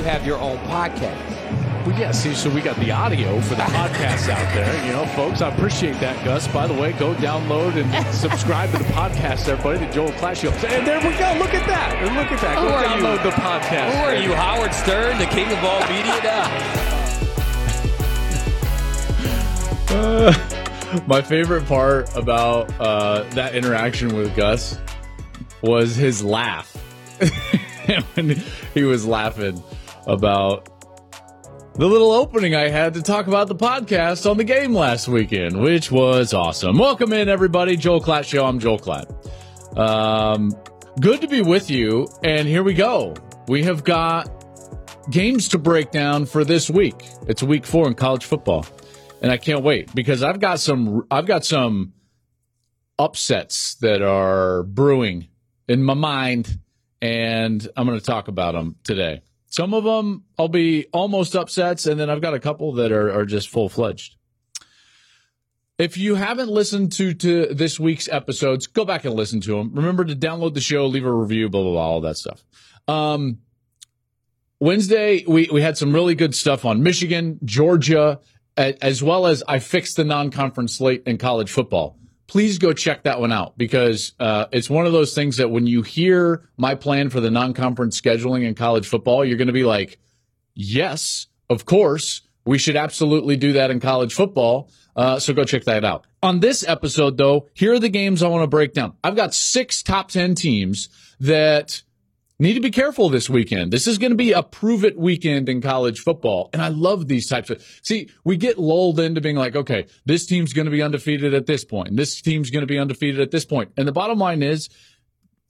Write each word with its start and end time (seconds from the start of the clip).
You 0.00 0.06
have 0.06 0.26
your 0.26 0.38
own 0.38 0.56
podcast. 0.60 1.84
Well, 1.86 2.00
yeah, 2.00 2.10
see, 2.10 2.32
so 2.32 2.48
we 2.48 2.62
got 2.62 2.74
the 2.76 2.90
audio 2.90 3.38
for 3.42 3.54
the 3.54 3.64
podcast 3.64 4.30
out 4.30 4.54
there. 4.54 4.86
You 4.86 4.94
know, 4.94 5.04
folks, 5.08 5.42
I 5.42 5.50
appreciate 5.50 6.00
that, 6.00 6.24
Gus. 6.24 6.48
By 6.48 6.66
the 6.66 6.72
way, 6.72 6.92
go 6.92 7.14
download 7.16 7.74
and 7.76 8.14
subscribe 8.14 8.70
to 8.70 8.78
the 8.78 8.84
podcast, 8.84 9.46
everybody, 9.46 9.84
the 9.84 9.92
Joel 9.92 10.10
Klatt 10.12 10.36
Show. 10.40 10.48
And 10.68 10.86
there 10.86 10.96
we 11.00 11.10
go. 11.18 11.36
Look 11.38 11.52
at 11.52 11.66
that. 11.66 11.94
And 11.98 12.16
look 12.16 12.32
at 12.32 12.40
that. 12.40 12.54
Go 12.54 12.62
Who 12.62 12.82
download 12.82 13.18
you? 13.18 13.30
the 13.30 13.36
podcast. 13.36 13.92
Who 13.92 13.98
are 13.98 14.14
you, 14.14 14.34
Howard 14.34 14.72
Stern, 14.72 15.18
the 15.18 15.26
king 15.26 15.52
of 15.52 15.62
all 15.62 15.80
media 15.80 16.18
now? 16.22 16.48
Uh, 19.90 21.02
my 21.06 21.20
favorite 21.20 21.66
part 21.66 22.16
about 22.16 22.72
uh, 22.80 23.24
that 23.34 23.54
interaction 23.54 24.16
with 24.16 24.34
Gus 24.34 24.78
was 25.60 25.94
his 25.94 26.24
laugh. 26.24 26.74
when 28.14 28.42
he 28.72 28.84
was 28.84 29.04
laughing 29.04 29.62
about 30.06 30.80
the 31.74 31.86
little 31.86 32.12
opening 32.12 32.54
I 32.54 32.68
had 32.68 32.94
to 32.94 33.02
talk 33.02 33.26
about 33.26 33.48
the 33.48 33.54
podcast 33.54 34.28
on 34.30 34.36
the 34.36 34.44
game 34.44 34.74
last 34.74 35.08
weekend, 35.08 35.60
which 35.60 35.90
was 35.90 36.34
awesome. 36.34 36.78
Welcome 36.78 37.12
in, 37.12 37.28
everybody. 37.28 37.76
Joel 37.76 38.00
Klatt 38.00 38.24
Show. 38.24 38.44
I'm 38.44 38.58
Joel 38.58 38.78
Klatt. 38.78 39.78
Um, 39.78 40.52
good 41.00 41.20
to 41.20 41.28
be 41.28 41.42
with 41.42 41.70
you. 41.70 42.08
And 42.24 42.46
here 42.46 42.62
we 42.62 42.74
go. 42.74 43.14
We 43.48 43.62
have 43.64 43.84
got 43.84 44.28
games 45.10 45.48
to 45.48 45.58
break 45.58 45.90
down 45.90 46.26
for 46.26 46.44
this 46.44 46.68
week. 46.68 47.06
It's 47.26 47.42
week 47.42 47.64
four 47.64 47.86
in 47.86 47.94
college 47.94 48.24
football. 48.24 48.66
And 49.22 49.30
I 49.30 49.36
can't 49.36 49.62
wait 49.62 49.94
because 49.94 50.22
I've 50.22 50.40
got 50.40 50.60
some, 50.60 51.06
I've 51.10 51.26
got 51.26 51.44
some 51.44 51.92
upsets 52.98 53.76
that 53.76 54.02
are 54.02 54.64
brewing 54.64 55.28
in 55.68 55.82
my 55.82 55.94
mind 55.94 56.58
and 57.00 57.66
I'm 57.76 57.86
going 57.86 57.98
to 57.98 58.04
talk 58.04 58.28
about 58.28 58.52
them 58.52 58.76
today. 58.84 59.22
Some 59.50 59.74
of 59.74 59.84
them 59.84 60.24
I'll 60.38 60.48
be 60.48 60.86
almost 60.92 61.36
upsets, 61.36 61.84
and 61.84 62.00
then 62.00 62.08
I've 62.08 62.22
got 62.22 62.34
a 62.34 62.40
couple 62.40 62.72
that 62.74 62.92
are, 62.92 63.12
are 63.12 63.26
just 63.26 63.48
full 63.48 63.68
fledged. 63.68 64.16
If 65.76 65.96
you 65.96 66.14
haven't 66.14 66.48
listened 66.48 66.92
to, 66.92 67.14
to 67.14 67.46
this 67.46 67.80
week's 67.80 68.08
episodes, 68.08 68.66
go 68.66 68.84
back 68.84 69.04
and 69.04 69.14
listen 69.14 69.40
to 69.42 69.56
them. 69.56 69.74
Remember 69.74 70.04
to 70.04 70.14
download 70.14 70.54
the 70.54 70.60
show, 70.60 70.86
leave 70.86 71.04
a 71.04 71.12
review, 71.12 71.48
blah, 71.48 71.62
blah, 71.62 71.72
blah, 71.72 71.82
all 71.82 72.00
that 72.02 72.16
stuff. 72.16 72.44
Um, 72.86 73.38
Wednesday, 74.60 75.24
we, 75.26 75.48
we 75.50 75.62
had 75.62 75.76
some 75.76 75.92
really 75.92 76.14
good 76.14 76.34
stuff 76.34 76.64
on 76.64 76.82
Michigan, 76.82 77.40
Georgia, 77.44 78.20
as 78.56 79.02
well 79.02 79.26
as 79.26 79.42
I 79.48 79.58
fixed 79.58 79.96
the 79.96 80.04
non 80.04 80.30
conference 80.30 80.76
slate 80.76 81.02
in 81.06 81.18
college 81.18 81.50
football 81.50 81.96
please 82.30 82.58
go 82.58 82.72
check 82.72 83.02
that 83.02 83.18
one 83.18 83.32
out 83.32 83.58
because 83.58 84.12
uh, 84.20 84.44
it's 84.52 84.70
one 84.70 84.86
of 84.86 84.92
those 84.92 85.14
things 85.14 85.38
that 85.38 85.50
when 85.50 85.66
you 85.66 85.82
hear 85.82 86.48
my 86.56 86.76
plan 86.76 87.10
for 87.10 87.18
the 87.18 87.28
non-conference 87.28 88.00
scheduling 88.00 88.44
in 88.44 88.54
college 88.54 88.86
football, 88.86 89.24
you're 89.24 89.36
going 89.36 89.48
to 89.48 89.52
be 89.52 89.64
like, 89.64 89.98
"Yes, 90.54 91.26
of 91.48 91.66
course, 91.66 92.20
we 92.44 92.56
should 92.56 92.76
absolutely 92.76 93.36
do 93.36 93.54
that 93.54 93.72
in 93.72 93.80
college 93.80 94.14
football." 94.14 94.70
Uh, 94.94 95.18
so 95.18 95.34
go 95.34 95.42
check 95.42 95.64
that 95.64 95.84
out. 95.84 96.06
On 96.22 96.38
this 96.38 96.66
episode, 96.68 97.16
though, 97.16 97.48
here 97.52 97.72
are 97.72 97.80
the 97.80 97.88
games 97.88 98.22
I 98.22 98.28
want 98.28 98.44
to 98.44 98.48
break 98.48 98.74
down. 98.74 98.92
I've 99.02 99.16
got 99.16 99.34
six 99.34 99.82
top 99.82 100.08
ten 100.08 100.36
teams 100.36 100.88
that 101.18 101.82
need 102.40 102.54
to 102.54 102.60
be 102.60 102.70
careful 102.70 103.08
this 103.10 103.28
weekend. 103.28 103.70
This 103.72 103.86
is 103.86 103.98
going 103.98 104.12
to 104.12 104.16
be 104.16 104.32
a 104.32 104.42
prove 104.42 104.84
it 104.84 104.98
weekend 104.98 105.48
in 105.48 105.60
college 105.60 106.00
football. 106.00 106.48
And 106.52 106.62
I 106.62 106.68
love 106.68 107.06
these 107.06 107.28
types 107.28 107.50
of, 107.50 107.62
see, 107.82 108.08
we 108.24 108.36
get 108.36 108.58
lulled 108.58 108.98
into 108.98 109.20
being 109.20 109.36
like, 109.36 109.54
okay, 109.54 109.86
this 110.06 110.26
team's 110.26 110.52
going 110.52 110.64
to 110.64 110.70
be 110.70 110.82
undefeated 110.82 111.34
at 111.34 111.46
this 111.46 111.64
point. 111.64 111.96
This 111.96 112.20
team's 112.20 112.50
going 112.50 112.62
to 112.62 112.66
be 112.66 112.78
undefeated 112.78 113.20
at 113.20 113.30
this 113.30 113.44
point. 113.44 113.72
And 113.76 113.86
the 113.86 113.92
bottom 113.92 114.18
line 114.18 114.42
is 114.42 114.70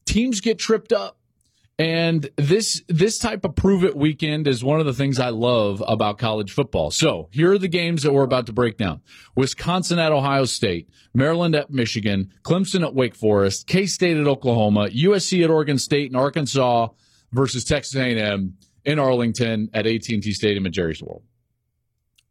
teams 0.05 0.41
get 0.41 0.59
tripped 0.59 0.93
up. 0.93 1.20
And 1.81 2.29
this 2.37 2.83
this 2.89 3.19
type 3.19 3.43
of 3.43 3.57
prove 3.57 3.85
it 3.85 3.97
weekend 3.97 4.47
is 4.47 4.63
one 4.63 4.81
of 4.81 4.87
the 4.87 4.93
things 4.93 5.19
I 5.19 5.31
love 5.31 5.83
about 5.89 6.19
college 6.19 6.53
football. 6.53 6.91
So 6.91 7.31
here 7.33 7.53
are 7.53 7.59
the 7.59 7.69
games 7.69 8.03
that 8.03 8.13
we're 8.13 8.23
about 8.23 8.45
to 8.49 8.53
break 8.53 8.77
down: 8.77 9.01
Wisconsin 9.35 9.99
at 9.99 10.13
Ohio 10.13 10.45
State, 10.45 10.91
Maryland 11.15 11.55
at 11.55 11.71
Michigan, 11.71 12.35
Clemson 12.43 12.85
at 12.85 12.95
Wake 12.95 13.15
Forest, 13.15 13.67
K 13.67 13.87
State 13.87 14.19
at 14.19 14.27
Oklahoma, 14.27 14.89
USC 14.91 15.43
at 15.43 15.49
Oregon 15.49 15.79
State, 15.79 16.11
and 16.11 16.19
Arkansas 16.19 16.89
versus 17.33 17.65
Texas 17.65 17.97
A&M 17.97 18.59
in 18.85 18.99
Arlington 18.99 19.71
at 19.73 19.87
AT&T 19.87 20.33
Stadium 20.33 20.67
at 20.67 20.73
Jerry's 20.73 21.03
World. 21.03 21.23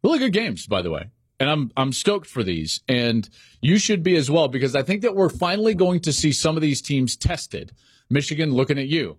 Really 0.04 0.20
good 0.20 0.34
games, 0.34 0.68
by 0.68 0.84
the 0.84 0.92
way. 0.92 1.10
And 1.40 1.50
I'm 1.50 1.72
I'm 1.76 1.92
stoked 1.92 2.28
for 2.28 2.44
these, 2.44 2.82
and 2.88 3.28
you 3.64 3.80
should 3.80 4.04
be 4.04 4.16
as 4.16 4.30
well 4.30 4.48
because 4.48 4.76
I 4.76 4.84
think 4.84 5.02
that 5.02 5.16
we're 5.16 5.28
finally 5.28 5.74
going 5.74 6.02
to 6.02 6.14
see 6.14 6.34
some 6.34 6.56
of 6.56 6.62
these 6.62 6.84
teams 6.84 7.18
tested. 7.18 7.72
Michigan 8.12 8.54
looking 8.54 8.78
at 8.78 8.88
you. 8.88 9.18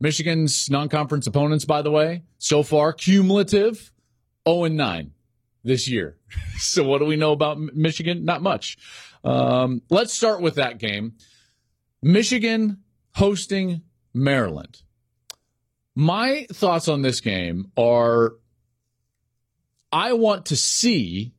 Michigan's 0.00 0.70
non-conference 0.70 1.26
opponents, 1.26 1.64
by 1.64 1.82
the 1.82 1.90
way, 1.90 2.22
so 2.38 2.62
far 2.62 2.92
cumulative 2.92 3.92
0 4.48 4.64
and 4.64 4.76
9 4.76 5.12
this 5.64 5.88
year. 5.88 6.16
so 6.58 6.84
what 6.84 6.98
do 6.98 7.04
we 7.04 7.16
know 7.16 7.32
about 7.32 7.58
Michigan? 7.58 8.24
Not 8.24 8.42
much. 8.42 8.78
Um, 9.24 9.82
let's 9.90 10.12
start 10.12 10.40
with 10.40 10.56
that 10.56 10.78
game. 10.78 11.14
Michigan 12.02 12.78
hosting 13.14 13.82
Maryland. 14.14 14.82
My 15.94 16.46
thoughts 16.52 16.86
on 16.86 17.02
this 17.02 17.20
game 17.20 17.72
are 17.76 18.34
I 19.90 20.12
want 20.12 20.46
to 20.46 20.56
see 20.56 21.32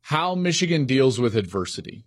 how 0.00 0.34
Michigan 0.34 0.86
deals 0.86 1.20
with 1.20 1.36
adversity. 1.36 2.04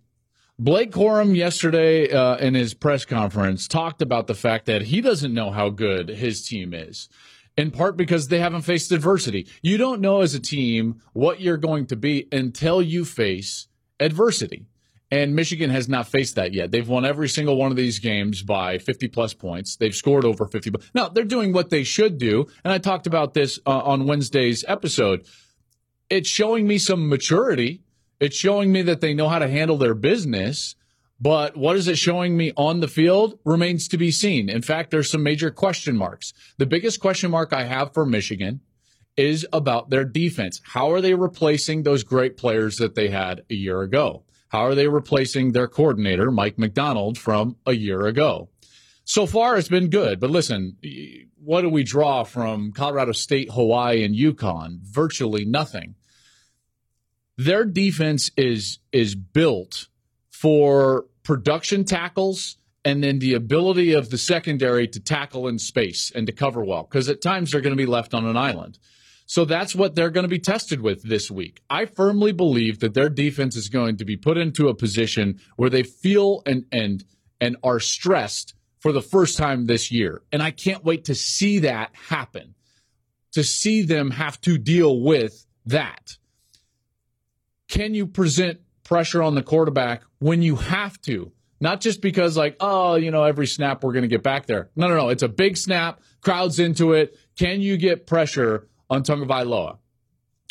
Blake 0.58 0.90
Corum 0.90 1.36
yesterday 1.36 2.10
uh, 2.10 2.36
in 2.36 2.54
his 2.54 2.72
press 2.72 3.04
conference 3.04 3.68
talked 3.68 4.00
about 4.00 4.26
the 4.26 4.34
fact 4.34 4.64
that 4.64 4.80
he 4.80 5.02
doesn't 5.02 5.34
know 5.34 5.50
how 5.50 5.68
good 5.68 6.08
his 6.08 6.48
team 6.48 6.72
is, 6.72 7.10
in 7.58 7.70
part 7.70 7.98
because 7.98 8.28
they 8.28 8.38
haven't 8.38 8.62
faced 8.62 8.90
adversity. 8.90 9.46
You 9.60 9.76
don't 9.76 10.00
know 10.00 10.22
as 10.22 10.32
a 10.32 10.40
team 10.40 11.02
what 11.12 11.42
you're 11.42 11.58
going 11.58 11.84
to 11.88 11.96
be 11.96 12.26
until 12.32 12.80
you 12.80 13.04
face 13.04 13.68
adversity. 14.00 14.64
And 15.10 15.36
Michigan 15.36 15.68
has 15.68 15.90
not 15.90 16.08
faced 16.08 16.36
that 16.36 16.54
yet. 16.54 16.70
They've 16.70 16.88
won 16.88 17.04
every 17.04 17.28
single 17.28 17.56
one 17.56 17.70
of 17.70 17.76
these 17.76 17.98
games 17.98 18.42
by 18.42 18.78
50 18.78 19.08
plus 19.08 19.34
points. 19.34 19.76
They've 19.76 19.94
scored 19.94 20.24
over 20.24 20.46
50. 20.46 20.72
Now, 20.94 21.10
they're 21.10 21.24
doing 21.24 21.52
what 21.52 21.68
they 21.68 21.84
should 21.84 22.16
do. 22.16 22.46
And 22.64 22.72
I 22.72 22.78
talked 22.78 23.06
about 23.06 23.34
this 23.34 23.60
uh, 23.66 23.78
on 23.80 24.06
Wednesday's 24.06 24.64
episode. 24.66 25.26
It's 26.08 26.28
showing 26.28 26.66
me 26.66 26.78
some 26.78 27.10
maturity 27.10 27.82
it's 28.20 28.36
showing 28.36 28.72
me 28.72 28.82
that 28.82 29.00
they 29.00 29.14
know 29.14 29.28
how 29.28 29.38
to 29.38 29.48
handle 29.48 29.78
their 29.78 29.94
business. 29.94 30.74
But 31.18 31.56
what 31.56 31.76
is 31.76 31.88
it 31.88 31.96
showing 31.96 32.36
me 32.36 32.52
on 32.56 32.80
the 32.80 32.88
field 32.88 33.38
remains 33.44 33.88
to 33.88 33.96
be 33.96 34.10
seen. 34.10 34.50
In 34.50 34.60
fact, 34.60 34.90
there's 34.90 35.10
some 35.10 35.22
major 35.22 35.50
question 35.50 35.96
marks. 35.96 36.34
The 36.58 36.66
biggest 36.66 37.00
question 37.00 37.30
mark 37.30 37.54
I 37.54 37.64
have 37.64 37.94
for 37.94 38.04
Michigan 38.04 38.60
is 39.16 39.46
about 39.52 39.88
their 39.88 40.04
defense. 40.04 40.60
How 40.62 40.92
are 40.92 41.00
they 41.00 41.14
replacing 41.14 41.82
those 41.82 42.04
great 42.04 42.36
players 42.36 42.76
that 42.76 42.94
they 42.94 43.08
had 43.08 43.44
a 43.48 43.54
year 43.54 43.80
ago? 43.80 44.24
How 44.48 44.66
are 44.66 44.74
they 44.74 44.88
replacing 44.88 45.52
their 45.52 45.68
coordinator, 45.68 46.30
Mike 46.30 46.58
Macdonald, 46.58 47.16
from 47.16 47.56
a 47.64 47.72
year 47.72 48.06
ago? 48.06 48.50
So 49.04 49.24
far, 49.24 49.56
it's 49.56 49.68
been 49.68 49.88
good. 49.88 50.20
But 50.20 50.30
listen, 50.30 50.76
what 51.42 51.62
do 51.62 51.70
we 51.70 51.82
draw 51.82 52.24
from 52.24 52.72
Colorado 52.72 53.12
State, 53.12 53.50
Hawaii, 53.52 54.04
and 54.04 54.14
UConn? 54.14 54.80
Virtually 54.82 55.44
nothing 55.44 55.94
their 57.36 57.64
defense 57.64 58.30
is 58.36 58.78
is 58.92 59.14
built 59.14 59.88
for 60.30 61.06
production 61.22 61.84
tackles 61.84 62.56
and 62.84 63.02
then 63.02 63.18
the 63.18 63.34
ability 63.34 63.92
of 63.92 64.10
the 64.10 64.18
secondary 64.18 64.86
to 64.86 65.00
tackle 65.00 65.48
in 65.48 65.58
space 65.58 66.12
and 66.14 66.26
to 66.26 66.32
cover 66.32 66.64
well 66.64 66.84
because 66.84 67.08
at 67.08 67.20
times 67.20 67.50
they're 67.50 67.60
going 67.60 67.76
to 67.76 67.82
be 67.82 67.86
left 67.86 68.14
on 68.14 68.24
an 68.26 68.36
island. 68.36 68.78
So 69.26 69.44
that's 69.44 69.74
what 69.74 69.96
they're 69.96 70.10
going 70.10 70.24
to 70.24 70.28
be 70.28 70.38
tested 70.38 70.80
with 70.80 71.02
this 71.02 71.30
week. 71.30 71.60
I 71.68 71.86
firmly 71.86 72.30
believe 72.30 72.78
that 72.78 72.94
their 72.94 73.08
defense 73.08 73.56
is 73.56 73.68
going 73.68 73.96
to 73.96 74.04
be 74.04 74.16
put 74.16 74.38
into 74.38 74.68
a 74.68 74.74
position 74.74 75.40
where 75.56 75.70
they 75.70 75.82
feel 75.82 76.42
and 76.46 76.64
and 76.70 77.04
and 77.40 77.56
are 77.62 77.80
stressed 77.80 78.54
for 78.78 78.92
the 78.92 79.02
first 79.02 79.36
time 79.36 79.66
this 79.66 79.90
year. 79.90 80.22
And 80.32 80.42
I 80.42 80.52
can't 80.52 80.84
wait 80.84 81.06
to 81.06 81.14
see 81.14 81.58
that 81.60 81.90
happen. 81.92 82.54
To 83.32 83.42
see 83.42 83.82
them 83.82 84.12
have 84.12 84.40
to 84.42 84.56
deal 84.56 85.00
with 85.00 85.44
that 85.66 86.16
can 87.68 87.94
you 87.94 88.06
present 88.06 88.60
pressure 88.84 89.22
on 89.22 89.34
the 89.34 89.42
quarterback 89.42 90.02
when 90.18 90.42
you 90.42 90.56
have 90.56 91.00
to? 91.02 91.32
Not 91.58 91.80
just 91.80 92.02
because, 92.02 92.36
like, 92.36 92.56
oh, 92.60 92.96
you 92.96 93.10
know, 93.10 93.24
every 93.24 93.46
snap 93.46 93.82
we're 93.82 93.92
going 93.92 94.02
to 94.02 94.08
get 94.08 94.22
back 94.22 94.46
there. 94.46 94.68
No, 94.76 94.88
no, 94.88 94.96
no. 94.96 95.08
It's 95.08 95.22
a 95.22 95.28
big 95.28 95.56
snap. 95.56 96.00
Crowds 96.20 96.58
into 96.58 96.92
it. 96.92 97.16
Can 97.38 97.60
you 97.60 97.78
get 97.78 98.06
pressure 98.06 98.68
on 98.90 99.02
Tagovailoa? 99.02 99.78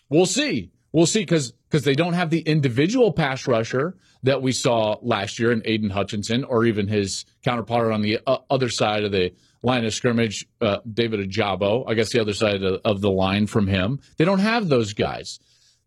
We'll 0.09 0.25
see. 0.25 0.71
We'll 0.91 1.05
see 1.05 1.19
because 1.19 1.51
because 1.69 1.83
they 1.83 1.93
don't 1.93 2.13
have 2.13 2.29
the 2.29 2.39
individual 2.39 3.11
pass 3.11 3.47
rusher 3.47 3.97
that 4.23 4.41
we 4.41 4.53
saw 4.53 4.95
last 5.01 5.39
year 5.39 5.51
in 5.51 5.61
Aidan 5.65 5.89
Hutchinson 5.89 6.45
or 6.45 6.63
even 6.63 6.87
his 6.87 7.25
counterpart 7.43 7.91
on 7.91 8.01
the 8.01 8.19
uh, 8.25 8.37
other 8.49 8.69
side 8.69 9.03
of 9.03 9.11
the 9.11 9.33
line 9.61 9.83
of 9.83 9.93
scrimmage, 9.93 10.47
uh, 10.61 10.77
David 10.89 11.19
Ojabo. 11.19 11.83
I 11.85 11.95
guess 11.95 12.13
the 12.13 12.21
other 12.21 12.33
side 12.33 12.63
of, 12.63 12.79
of 12.85 13.01
the 13.01 13.11
line 13.11 13.45
from 13.45 13.67
him. 13.67 13.99
They 14.17 14.23
don't 14.23 14.39
have 14.39 14.69
those 14.69 14.93
guys. 14.93 15.39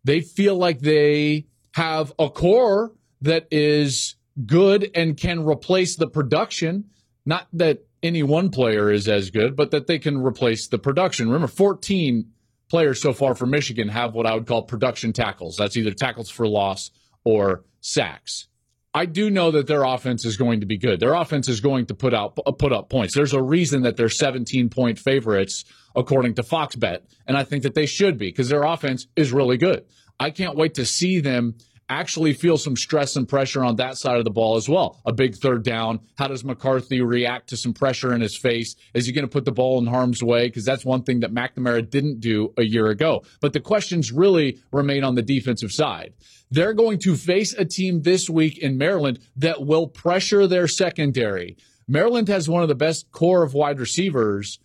They 0.09 0.21
feel 0.21 0.55
like 0.55 0.79
they 0.79 1.45
have 1.75 2.13
a 2.17 2.31
core 2.31 2.95
that 3.21 3.47
is 3.51 4.15
good 4.43 4.89
and 4.95 5.15
can 5.15 5.45
replace 5.45 5.97
the 5.97 6.07
production. 6.07 6.85
Not 7.27 7.47
that 7.53 7.85
any 8.01 8.23
one 8.23 8.49
player 8.49 8.91
is 8.91 9.07
as 9.07 9.29
good, 9.29 9.55
but 9.55 9.69
that 9.69 9.85
they 9.85 9.99
can 9.99 10.17
replace 10.17 10.65
the 10.65 10.79
production. 10.79 11.27
Remember, 11.27 11.45
14 11.45 12.25
players 12.71 12.99
so 12.99 13.13
far 13.13 13.35
for 13.35 13.45
Michigan 13.45 13.87
have 13.89 14.15
what 14.15 14.25
I 14.25 14.33
would 14.33 14.47
call 14.47 14.63
production 14.63 15.13
tackles. 15.13 15.57
That's 15.57 15.77
either 15.77 15.91
tackles 15.91 16.31
for 16.31 16.47
loss 16.47 16.89
or 17.23 17.63
sacks. 17.79 18.47
I 18.93 19.05
do 19.05 19.29
know 19.29 19.51
that 19.51 19.67
their 19.67 19.83
offense 19.83 20.25
is 20.25 20.35
going 20.35 20.61
to 20.61 20.65
be 20.65 20.77
good. 20.77 20.99
Their 20.99 21.13
offense 21.13 21.47
is 21.47 21.59
going 21.59 21.85
to 21.87 21.93
put 21.93 22.13
out 22.13 22.37
uh, 22.45 22.51
put 22.51 22.73
up 22.73 22.89
points. 22.89 23.13
There's 23.13 23.33
a 23.33 23.41
reason 23.41 23.83
that 23.83 23.97
they're 23.97 24.09
17 24.09 24.69
point 24.69 24.97
favorites 24.97 25.63
according 25.95 26.35
to 26.35 26.43
Fox 26.43 26.75
Bet, 26.75 27.03
and 27.27 27.37
I 27.37 27.43
think 27.43 27.63
that 27.63 27.75
they 27.75 27.85
should 27.85 28.17
be 28.17 28.27
because 28.27 28.49
their 28.49 28.63
offense 28.63 29.07
is 29.15 29.31
really 29.31 29.57
good. 29.57 29.85
I 30.19 30.31
can't 30.31 30.57
wait 30.57 30.73
to 30.75 30.85
see 30.85 31.19
them 31.19 31.55
actually 31.89 32.33
feel 32.33 32.57
some 32.57 32.77
stress 32.77 33.15
and 33.15 33.27
pressure 33.27 33.63
on 33.63 33.75
that 33.77 33.97
side 33.97 34.17
of 34.17 34.23
the 34.23 34.31
ball 34.31 34.55
as 34.55 34.69
well. 34.69 35.01
A 35.05 35.11
big 35.11 35.35
third 35.35 35.63
down. 35.63 35.99
How 36.17 36.27
does 36.27 36.43
McCarthy 36.43 37.01
react 37.01 37.49
to 37.49 37.57
some 37.57 37.73
pressure 37.73 38.13
in 38.13 38.21
his 38.21 38.37
face? 38.37 38.75
Is 38.93 39.05
he 39.05 39.11
going 39.11 39.25
to 39.25 39.31
put 39.31 39.45
the 39.45 39.51
ball 39.51 39.79
in 39.79 39.87
harm's 39.87 40.23
way? 40.23 40.47
Because 40.47 40.65
that's 40.65 40.85
one 40.85 41.03
thing 41.03 41.21
that 41.21 41.33
McNamara 41.33 41.89
didn't 41.89 42.19
do 42.19 42.53
a 42.57 42.63
year 42.63 42.87
ago. 42.87 43.23
But 43.41 43.53
the 43.53 43.59
questions 43.59 44.11
really 44.11 44.59
remain 44.71 45.03
on 45.03 45.15
the 45.15 45.21
defensive 45.21 45.71
side. 45.71 46.13
They're 46.51 46.73
going 46.73 46.99
to 46.99 47.15
face 47.15 47.53
a 47.53 47.65
team 47.65 48.03
this 48.03 48.29
week 48.29 48.57
in 48.57 48.77
Maryland 48.77 49.19
that 49.35 49.65
will 49.65 49.87
pressure 49.87 50.47
their 50.47 50.67
secondary. 50.67 51.57
Maryland 51.87 52.27
has 52.27 52.47
one 52.47 52.61
of 52.61 52.69
the 52.69 52.75
best 52.75 53.11
core 53.11 53.43
of 53.43 53.53
wide 53.53 53.79
receivers 53.79 54.59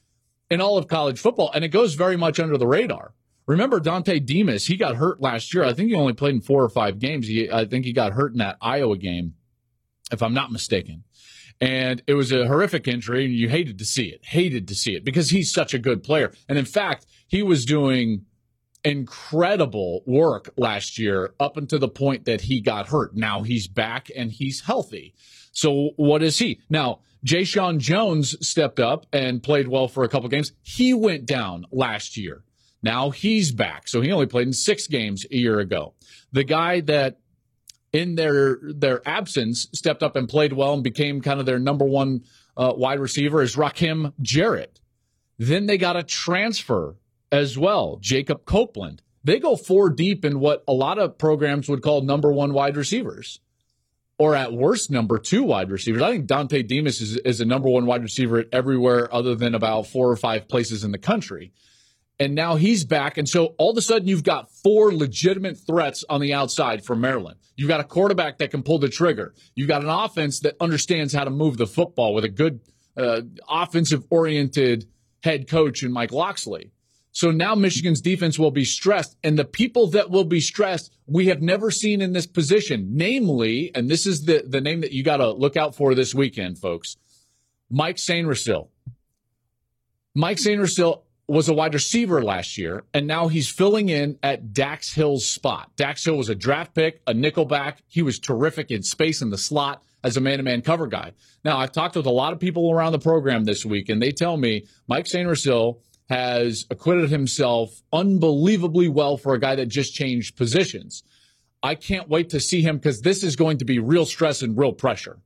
in 0.50 0.60
all 0.60 0.76
of 0.76 0.88
college 0.88 1.18
football, 1.18 1.50
and 1.54 1.64
it 1.64 1.68
goes 1.68 1.94
very 1.94 2.16
much 2.16 2.38
under 2.38 2.58
the 2.58 2.66
radar. 2.66 3.14
Remember 3.46 3.78
Dontay 3.78 4.24
Demus? 4.24 4.66
He 4.66 4.76
got 4.76 4.96
hurt 4.96 5.20
last 5.20 5.52
year. 5.52 5.64
I 5.64 5.74
think 5.74 5.90
he 5.90 5.94
only 5.94 6.14
played 6.14 6.34
in 6.34 6.40
four 6.40 6.62
or 6.62 6.68
five 6.68 6.98
games. 6.98 7.26
He, 7.26 7.50
I 7.50 7.66
think 7.66 7.84
he 7.84 7.92
got 7.92 8.12
hurt 8.12 8.32
in 8.32 8.38
that 8.38 8.56
Iowa 8.60 8.96
game, 8.96 9.34
if 10.10 10.22
I'm 10.22 10.34
not 10.34 10.50
mistaken. 10.50 11.04
And 11.60 12.02
it 12.06 12.14
was 12.14 12.32
a 12.32 12.46
horrific 12.46 12.88
injury, 12.88 13.26
and 13.26 13.34
you 13.34 13.48
hated 13.48 13.78
to 13.78 13.84
see 13.84 14.06
it. 14.06 14.24
Hated 14.24 14.66
to 14.68 14.74
see 14.74 14.94
it 14.94 15.04
because 15.04 15.30
he's 15.30 15.52
such 15.52 15.74
a 15.74 15.78
good 15.78 16.02
player. 16.02 16.32
And 16.48 16.58
in 16.58 16.64
fact, 16.64 17.06
he 17.26 17.42
was 17.42 17.64
doing 17.64 18.24
incredible 18.84 20.02
work 20.06 20.52
last 20.56 20.98
year 20.98 21.34
up 21.40 21.56
until 21.56 21.78
the 21.78 21.88
point 21.88 22.24
that 22.26 22.42
he 22.42 22.60
got 22.60 22.88
hurt. 22.88 23.14
Now 23.14 23.42
he's 23.42 23.66
back 23.66 24.10
and 24.14 24.30
he's 24.30 24.62
healthy. 24.62 25.14
So 25.52 25.90
what 25.96 26.22
is 26.22 26.38
he? 26.38 26.60
Now, 26.68 27.00
Jeshaun 27.24 27.78
Jones 27.78 28.36
stepped 28.46 28.78
up 28.78 29.06
and 29.12 29.42
played 29.42 29.68
well 29.68 29.88
for 29.88 30.04
a 30.04 30.08
couple 30.08 30.28
games. 30.28 30.52
He 30.62 30.92
went 30.92 31.24
down 31.24 31.64
last 31.72 32.16
year. 32.16 32.44
Now 32.84 33.08
he's 33.08 33.50
back. 33.50 33.88
So 33.88 34.02
he 34.02 34.12
only 34.12 34.26
played 34.26 34.46
in 34.46 34.52
six 34.52 34.86
games 34.86 35.24
a 35.30 35.36
year 35.36 35.58
ago. 35.58 35.94
The 36.32 36.44
guy 36.44 36.80
that 36.82 37.18
in 37.94 38.14
their 38.16 38.58
their 38.62 39.00
absence 39.08 39.68
stepped 39.72 40.02
up 40.02 40.16
and 40.16 40.28
played 40.28 40.52
well 40.52 40.74
and 40.74 40.84
became 40.84 41.22
kind 41.22 41.40
of 41.40 41.46
their 41.46 41.58
number 41.58 41.86
one 41.86 42.24
uh, 42.58 42.74
wide 42.76 43.00
receiver 43.00 43.40
is 43.40 43.56
Rakim 43.56 44.12
Jarrett. 44.20 44.80
Then 45.38 45.64
they 45.64 45.78
got 45.78 45.96
a 45.96 46.02
transfer 46.02 46.96
as 47.32 47.56
well, 47.56 47.98
Jacob 48.02 48.44
Copeland. 48.44 49.00
They 49.24 49.38
go 49.38 49.56
four 49.56 49.88
deep 49.88 50.22
in 50.22 50.38
what 50.38 50.62
a 50.68 50.74
lot 50.74 50.98
of 50.98 51.16
programs 51.16 51.68
would 51.70 51.82
call 51.82 52.02
number 52.02 52.30
one 52.30 52.52
wide 52.52 52.76
receivers, 52.76 53.40
or 54.18 54.34
at 54.34 54.52
worst, 54.52 54.90
number 54.90 55.18
two 55.18 55.42
wide 55.42 55.70
receivers. 55.70 56.02
I 56.02 56.10
think 56.10 56.26
Dontay 56.26 56.68
Demus 56.68 57.00
is, 57.00 57.16
is 57.16 57.40
a 57.40 57.46
number 57.46 57.70
one 57.70 57.86
wide 57.86 58.02
receiver 58.02 58.40
at 58.40 58.48
everywhere 58.52 59.12
other 59.12 59.34
than 59.34 59.54
about 59.54 59.86
four 59.86 60.10
or 60.10 60.16
five 60.16 60.48
places 60.48 60.84
in 60.84 60.92
the 60.92 60.98
country 60.98 61.52
and 62.18 62.34
now 62.34 62.56
he's 62.56 62.84
back. 62.84 63.18
And 63.18 63.28
so 63.28 63.54
all 63.58 63.70
of 63.70 63.76
a 63.76 63.82
sudden, 63.82 64.08
you've 64.08 64.22
got 64.22 64.50
four 64.50 64.94
legitimate 64.94 65.58
threats 65.58 66.04
on 66.08 66.20
the 66.20 66.32
outside 66.32 66.84
for 66.84 66.94
Maryland. 66.94 67.38
You've 67.56 67.68
got 67.68 67.80
a 67.80 67.84
quarterback 67.84 68.38
that 68.38 68.50
can 68.50 68.62
pull 68.62 68.78
the 68.78 68.88
trigger. 68.88 69.34
You've 69.54 69.68
got 69.68 69.82
an 69.82 69.90
offense 69.90 70.40
that 70.40 70.56
understands 70.60 71.12
how 71.12 71.24
to 71.24 71.30
move 71.30 71.56
the 71.56 71.66
football 71.66 72.14
with 72.14 72.24
a 72.24 72.28
good 72.28 72.60
uh, 72.96 73.22
offensive 73.48 74.04
oriented 74.10 74.86
head 75.22 75.48
coach 75.48 75.82
in 75.82 75.92
Mike 75.92 76.12
Locksley. 76.12 76.70
So 77.12 77.30
now 77.30 77.54
Michigan's 77.54 78.00
defense 78.00 78.40
will 78.40 78.50
be 78.50 78.64
stressed, 78.64 79.16
and 79.22 79.38
the 79.38 79.44
people 79.44 79.86
that 79.90 80.10
will 80.10 80.24
be 80.24 80.40
stressed 80.40 80.92
we 81.06 81.26
have 81.26 81.40
never 81.40 81.70
seen 81.70 82.00
in 82.00 82.12
this 82.12 82.26
position, 82.26 82.88
namely, 82.90 83.70
and 83.72 83.88
this 83.88 84.04
is 84.04 84.24
the, 84.24 84.42
the 84.44 84.60
name 84.60 84.80
that 84.80 84.90
you 84.90 85.04
got 85.04 85.18
to 85.18 85.30
look 85.30 85.56
out 85.56 85.76
for 85.76 85.94
this 85.94 86.12
weekend, 86.12 86.58
folks 86.58 86.96
Mike 87.70 87.96
Sainristil. 87.96 88.68
Mike 90.14 90.38
Sainristil 90.38 91.03
was 91.26 91.48
a 91.48 91.54
wide 91.54 91.74
receiver 91.74 92.22
last 92.22 92.58
year, 92.58 92.84
and 92.92 93.06
now 93.06 93.28
he's 93.28 93.48
filling 93.48 93.88
in 93.88 94.18
at 94.22 94.52
Dax 94.52 94.92
Hill's 94.92 95.26
spot. 95.26 95.70
Dax 95.76 96.04
Hill 96.04 96.16
was 96.16 96.28
a 96.28 96.34
draft 96.34 96.74
pick, 96.74 97.00
a 97.06 97.14
nickelback. 97.14 97.78
He 97.88 98.02
was 98.02 98.18
terrific 98.18 98.70
in 98.70 98.82
space 98.82 99.22
in 99.22 99.30
the 99.30 99.38
slot 99.38 99.82
as 100.02 100.16
a 100.18 100.20
man 100.20 100.36
to 100.36 100.42
man 100.42 100.60
cover 100.60 100.86
guy. 100.86 101.12
Now, 101.44 101.56
I've 101.56 101.72
talked 101.72 101.96
with 101.96 102.06
a 102.06 102.10
lot 102.10 102.34
of 102.34 102.40
people 102.40 102.70
around 102.70 102.92
the 102.92 102.98
program 102.98 103.44
this 103.44 103.64
week, 103.64 103.88
and 103.88 104.02
they 104.02 104.10
tell 104.12 104.36
me 104.36 104.66
Mike 104.86 105.06
Sainristil 105.06 105.80
has 106.10 106.66
acquitted 106.70 107.08
himself 107.08 107.80
unbelievably 107.92 108.88
well 108.88 109.16
for 109.16 109.34
a 109.34 109.40
guy 109.40 109.54
that 109.54 109.66
just 109.66 109.94
changed 109.94 110.36
positions. 110.36 111.02
I 111.62 111.74
can't 111.74 112.10
wait 112.10 112.28
to 112.30 112.40
see 112.40 112.60
him 112.60 112.76
because 112.76 113.00
this 113.00 113.22
is 113.22 113.36
going 113.36 113.58
to 113.58 113.64
be 113.64 113.78
real 113.78 114.04
stress 114.04 114.42
and 114.42 114.58
real 114.58 114.74
pressure. 114.74 115.18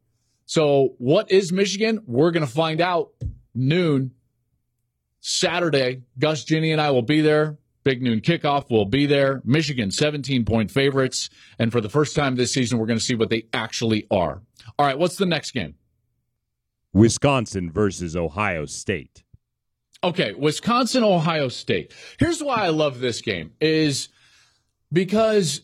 So, 0.46 0.94
what 0.98 1.32
is 1.32 1.52
Michigan? 1.52 2.00
We're 2.06 2.30
going 2.30 2.46
to 2.46 2.52
find 2.52 2.80
out 2.80 3.10
noon 3.56 4.12
Saturday, 5.28 6.04
Gus 6.18 6.42
Jenny 6.42 6.72
and 6.72 6.80
I 6.80 6.90
will 6.90 7.02
be 7.02 7.20
there. 7.20 7.58
Big 7.84 8.00
noon 8.00 8.22
kickoff 8.22 8.70
will 8.70 8.86
be 8.86 9.04
there. 9.04 9.42
Michigan, 9.44 9.90
17 9.90 10.46
point 10.46 10.70
favorites. 10.70 11.28
And 11.58 11.70
for 11.70 11.82
the 11.82 11.90
first 11.90 12.16
time 12.16 12.36
this 12.36 12.54
season, 12.54 12.78
we're 12.78 12.86
going 12.86 12.98
to 12.98 13.04
see 13.04 13.14
what 13.14 13.28
they 13.28 13.44
actually 13.52 14.06
are. 14.10 14.40
All 14.78 14.86
right, 14.86 14.98
what's 14.98 15.16
the 15.16 15.26
next 15.26 15.50
game? 15.50 15.74
Wisconsin 16.94 17.70
versus 17.70 18.16
Ohio 18.16 18.64
State. 18.64 19.22
Okay, 20.02 20.32
Wisconsin, 20.32 21.04
Ohio 21.04 21.48
State. 21.48 21.92
Here's 22.18 22.42
why 22.42 22.64
I 22.64 22.68
love 22.68 22.98
this 22.98 23.20
game 23.20 23.52
is 23.60 24.08
because 24.90 25.60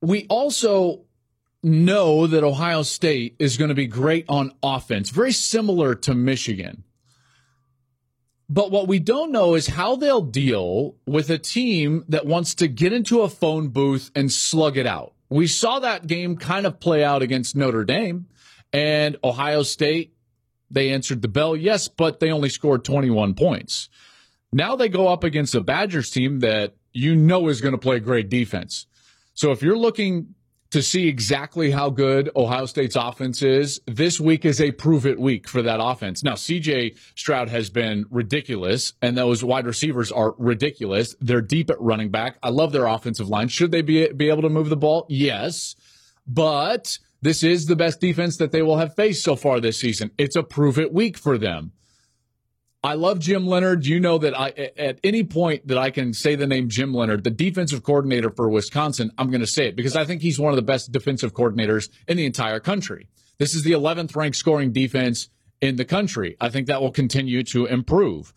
we 0.00 0.26
also 0.30 1.02
know 1.62 2.26
that 2.26 2.42
Ohio 2.42 2.82
State 2.82 3.36
is 3.38 3.58
going 3.58 3.68
to 3.68 3.74
be 3.74 3.86
great 3.86 4.24
on 4.30 4.52
offense, 4.62 5.10
very 5.10 5.32
similar 5.32 5.94
to 5.94 6.14
Michigan. 6.14 6.84
But 8.50 8.70
what 8.70 8.88
we 8.88 8.98
don't 8.98 9.30
know 9.30 9.54
is 9.54 9.66
how 9.66 9.96
they'll 9.96 10.22
deal 10.22 10.96
with 11.06 11.28
a 11.28 11.38
team 11.38 12.04
that 12.08 12.24
wants 12.24 12.54
to 12.56 12.68
get 12.68 12.92
into 12.92 13.20
a 13.20 13.28
phone 13.28 13.68
booth 13.68 14.10
and 14.14 14.32
slug 14.32 14.78
it 14.78 14.86
out. 14.86 15.12
We 15.28 15.46
saw 15.46 15.80
that 15.80 16.06
game 16.06 16.36
kind 16.36 16.66
of 16.66 16.80
play 16.80 17.04
out 17.04 17.20
against 17.20 17.54
Notre 17.54 17.84
Dame 17.84 18.26
and 18.72 19.18
Ohio 19.22 19.62
State. 19.62 20.14
They 20.70 20.90
answered 20.90 21.20
the 21.20 21.28
bell, 21.28 21.56
yes, 21.56 21.88
but 21.88 22.20
they 22.20 22.30
only 22.30 22.48
scored 22.48 22.84
21 22.84 23.34
points. 23.34 23.90
Now 24.50 24.76
they 24.76 24.88
go 24.88 25.08
up 25.08 25.24
against 25.24 25.54
a 25.54 25.60
Badgers 25.60 26.10
team 26.10 26.40
that 26.40 26.74
you 26.92 27.14
know 27.14 27.48
is 27.48 27.60
going 27.60 27.72
to 27.72 27.78
play 27.78 28.00
great 28.00 28.30
defense. 28.30 28.86
So 29.34 29.52
if 29.52 29.62
you're 29.62 29.76
looking 29.78 30.34
to 30.70 30.82
see 30.82 31.08
exactly 31.08 31.70
how 31.70 31.88
good 31.88 32.30
Ohio 32.36 32.66
State's 32.66 32.96
offense 32.96 33.42
is. 33.42 33.80
This 33.86 34.20
week 34.20 34.44
is 34.44 34.60
a 34.60 34.72
prove 34.72 35.06
it 35.06 35.18
week 35.18 35.48
for 35.48 35.62
that 35.62 35.80
offense. 35.82 36.22
Now, 36.22 36.34
CJ 36.34 36.96
Stroud 37.14 37.48
has 37.48 37.70
been 37.70 38.04
ridiculous, 38.10 38.92
and 39.00 39.16
those 39.16 39.42
wide 39.42 39.66
receivers 39.66 40.12
are 40.12 40.34
ridiculous. 40.38 41.16
They're 41.20 41.40
deep 41.40 41.70
at 41.70 41.80
running 41.80 42.10
back. 42.10 42.38
I 42.42 42.50
love 42.50 42.72
their 42.72 42.86
offensive 42.86 43.28
line. 43.28 43.48
Should 43.48 43.70
they 43.70 43.82
be, 43.82 44.08
be 44.12 44.28
able 44.28 44.42
to 44.42 44.50
move 44.50 44.68
the 44.68 44.76
ball? 44.76 45.06
Yes. 45.08 45.74
But 46.26 46.98
this 47.22 47.42
is 47.42 47.66
the 47.66 47.76
best 47.76 48.00
defense 48.00 48.36
that 48.36 48.52
they 48.52 48.62
will 48.62 48.76
have 48.76 48.94
faced 48.94 49.24
so 49.24 49.36
far 49.36 49.60
this 49.60 49.80
season. 49.80 50.10
It's 50.18 50.36
a 50.36 50.42
prove 50.42 50.78
it 50.78 50.92
week 50.92 51.16
for 51.16 51.38
them. 51.38 51.72
I 52.82 52.94
love 52.94 53.18
Jim 53.18 53.46
Leonhard. 53.46 53.86
You 53.86 53.98
know 53.98 54.18
that 54.18 54.38
I, 54.38 54.50
at 54.76 55.00
any 55.02 55.24
point 55.24 55.66
that 55.66 55.78
I 55.78 55.90
can 55.90 56.12
say 56.12 56.36
the 56.36 56.46
name 56.46 56.68
Jim 56.68 56.94
Leonhard, 56.94 57.24
the 57.24 57.30
defensive 57.30 57.82
coordinator 57.82 58.30
for 58.30 58.48
Wisconsin, 58.48 59.10
I'm 59.18 59.30
going 59.30 59.40
to 59.40 59.48
say 59.48 59.68
it 59.68 59.76
because 59.76 59.96
I 59.96 60.04
think 60.04 60.22
he's 60.22 60.38
one 60.38 60.52
of 60.52 60.56
the 60.56 60.62
best 60.62 60.92
defensive 60.92 61.34
coordinators 61.34 61.90
in 62.06 62.16
the 62.16 62.24
entire 62.24 62.60
country. 62.60 63.08
This 63.38 63.54
is 63.54 63.64
the 63.64 63.72
11th 63.72 64.14
ranked 64.14 64.36
scoring 64.36 64.72
defense 64.72 65.28
in 65.60 65.74
the 65.74 65.84
country. 65.84 66.36
I 66.40 66.50
think 66.50 66.68
that 66.68 66.80
will 66.80 66.92
continue 66.92 67.42
to 67.44 67.66
improve. 67.66 68.32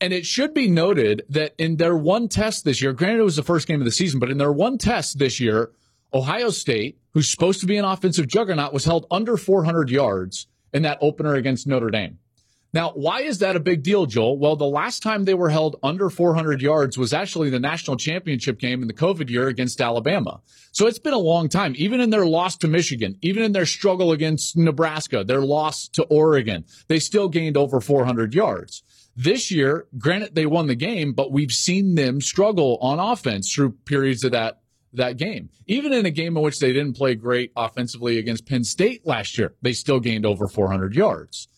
And 0.00 0.12
it 0.12 0.26
should 0.26 0.52
be 0.52 0.68
noted 0.68 1.22
that 1.30 1.54
in 1.58 1.76
their 1.76 1.96
one 1.96 2.28
test 2.28 2.64
this 2.64 2.82
year, 2.82 2.92
granted 2.92 3.20
it 3.20 3.24
was 3.24 3.36
the 3.36 3.42
first 3.42 3.66
game 3.66 3.80
of 3.80 3.86
the 3.86 3.90
season, 3.90 4.20
but 4.20 4.30
in 4.30 4.38
their 4.38 4.52
one 4.52 4.76
test 4.78 5.18
this 5.18 5.40
year, 5.40 5.70
Ohio 6.12 6.50
State, 6.50 6.98
who's 7.12 7.30
supposed 7.30 7.60
to 7.60 7.66
be 7.66 7.76
an 7.76 7.84
offensive 7.84 8.28
juggernaut, 8.28 8.72
was 8.72 8.84
held 8.84 9.06
under 9.10 9.36
400 9.36 9.90
yards 9.90 10.46
in 10.72 10.82
that 10.82 10.98
opener 11.00 11.34
against 11.34 11.66
Notre 11.66 11.90
Dame. 11.90 12.18
Now, 12.74 12.90
why 12.90 13.22
is 13.22 13.38
that 13.38 13.56
a 13.56 13.60
big 13.60 13.82
deal, 13.82 14.04
Joel? 14.04 14.38
Well, 14.38 14.54
the 14.54 14.66
last 14.66 15.02
time 15.02 15.24
they 15.24 15.34
were 15.34 15.48
held 15.48 15.76
under 15.82 16.10
400 16.10 16.60
yards 16.60 16.98
was 16.98 17.14
actually 17.14 17.48
the 17.48 17.58
national 17.58 17.96
championship 17.96 18.58
game 18.58 18.82
in 18.82 18.88
the 18.88 18.94
COVID 18.94 19.30
year 19.30 19.48
against 19.48 19.80
Alabama. 19.80 20.42
So 20.72 20.86
it's 20.86 20.98
been 20.98 21.14
a 21.14 21.18
long 21.18 21.48
time. 21.48 21.74
Even 21.76 22.00
in 22.00 22.10
their 22.10 22.26
loss 22.26 22.56
to 22.58 22.68
Michigan, 22.68 23.16
even 23.22 23.42
in 23.42 23.52
their 23.52 23.64
struggle 23.64 24.12
against 24.12 24.56
Nebraska, 24.56 25.24
their 25.24 25.40
loss 25.40 25.88
to 25.88 26.04
Oregon, 26.04 26.66
they 26.88 26.98
still 26.98 27.28
gained 27.28 27.56
over 27.56 27.80
400 27.80 28.34
yards. 28.34 28.82
This 29.16 29.50
year, 29.50 29.86
granted, 29.96 30.34
they 30.34 30.46
won 30.46 30.66
the 30.66 30.74
game, 30.74 31.14
but 31.14 31.32
we've 31.32 31.50
seen 31.50 31.94
them 31.94 32.20
struggle 32.20 32.78
on 32.82 33.00
offense 33.00 33.52
through 33.52 33.72
periods 33.86 34.24
of 34.24 34.32
that 34.32 34.60
that 34.94 35.16
game. 35.16 35.50
Even 35.66 35.92
in 35.92 36.06
a 36.06 36.10
game 36.10 36.36
in 36.36 36.42
which 36.42 36.60
they 36.60 36.72
didn't 36.72 36.96
play 36.96 37.14
great 37.14 37.52
offensively 37.56 38.18
against 38.18 38.46
Penn 38.46 38.64
State 38.64 39.06
last 39.06 39.36
year, 39.36 39.54
they 39.60 39.72
still 39.72 40.00
gained 40.00 40.24
over 40.24 40.46
400 40.46 40.94
yards. 40.94 41.48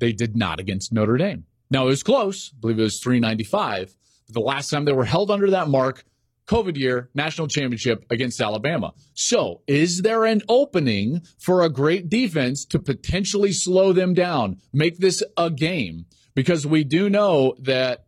They 0.00 0.12
did 0.12 0.36
not 0.36 0.58
against 0.58 0.92
Notre 0.92 1.16
Dame. 1.16 1.44
Now, 1.70 1.84
it 1.84 1.90
was 1.90 2.02
close. 2.02 2.52
I 2.52 2.60
believe 2.60 2.78
it 2.78 2.82
was 2.82 3.00
395. 3.00 3.96
But 4.26 4.34
the 4.34 4.40
last 4.40 4.70
time 4.70 4.84
they 4.84 4.92
were 4.92 5.04
held 5.04 5.30
under 5.30 5.50
that 5.50 5.68
mark, 5.68 6.04
COVID 6.48 6.76
year, 6.76 7.10
national 7.14 7.46
championship 7.46 8.04
against 8.10 8.40
Alabama. 8.40 8.92
So, 9.14 9.62
is 9.68 10.02
there 10.02 10.24
an 10.24 10.42
opening 10.48 11.22
for 11.38 11.62
a 11.62 11.68
great 11.68 12.08
defense 12.08 12.64
to 12.66 12.80
potentially 12.80 13.52
slow 13.52 13.92
them 13.92 14.14
down, 14.14 14.56
make 14.72 14.98
this 14.98 15.22
a 15.36 15.48
game? 15.48 16.06
Because 16.34 16.66
we 16.66 16.82
do 16.82 17.08
know 17.08 17.54
that 17.60 18.06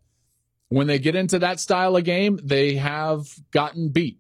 when 0.71 0.89
they 0.89 0.99
get 0.99 1.15
into 1.15 1.39
that 1.39 1.61
style 1.61 1.97
of 1.97 2.05
game, 2.05 2.41
they 2.43 2.75
have 2.75 3.27
gotten 3.53 3.91
beat 3.91 4.19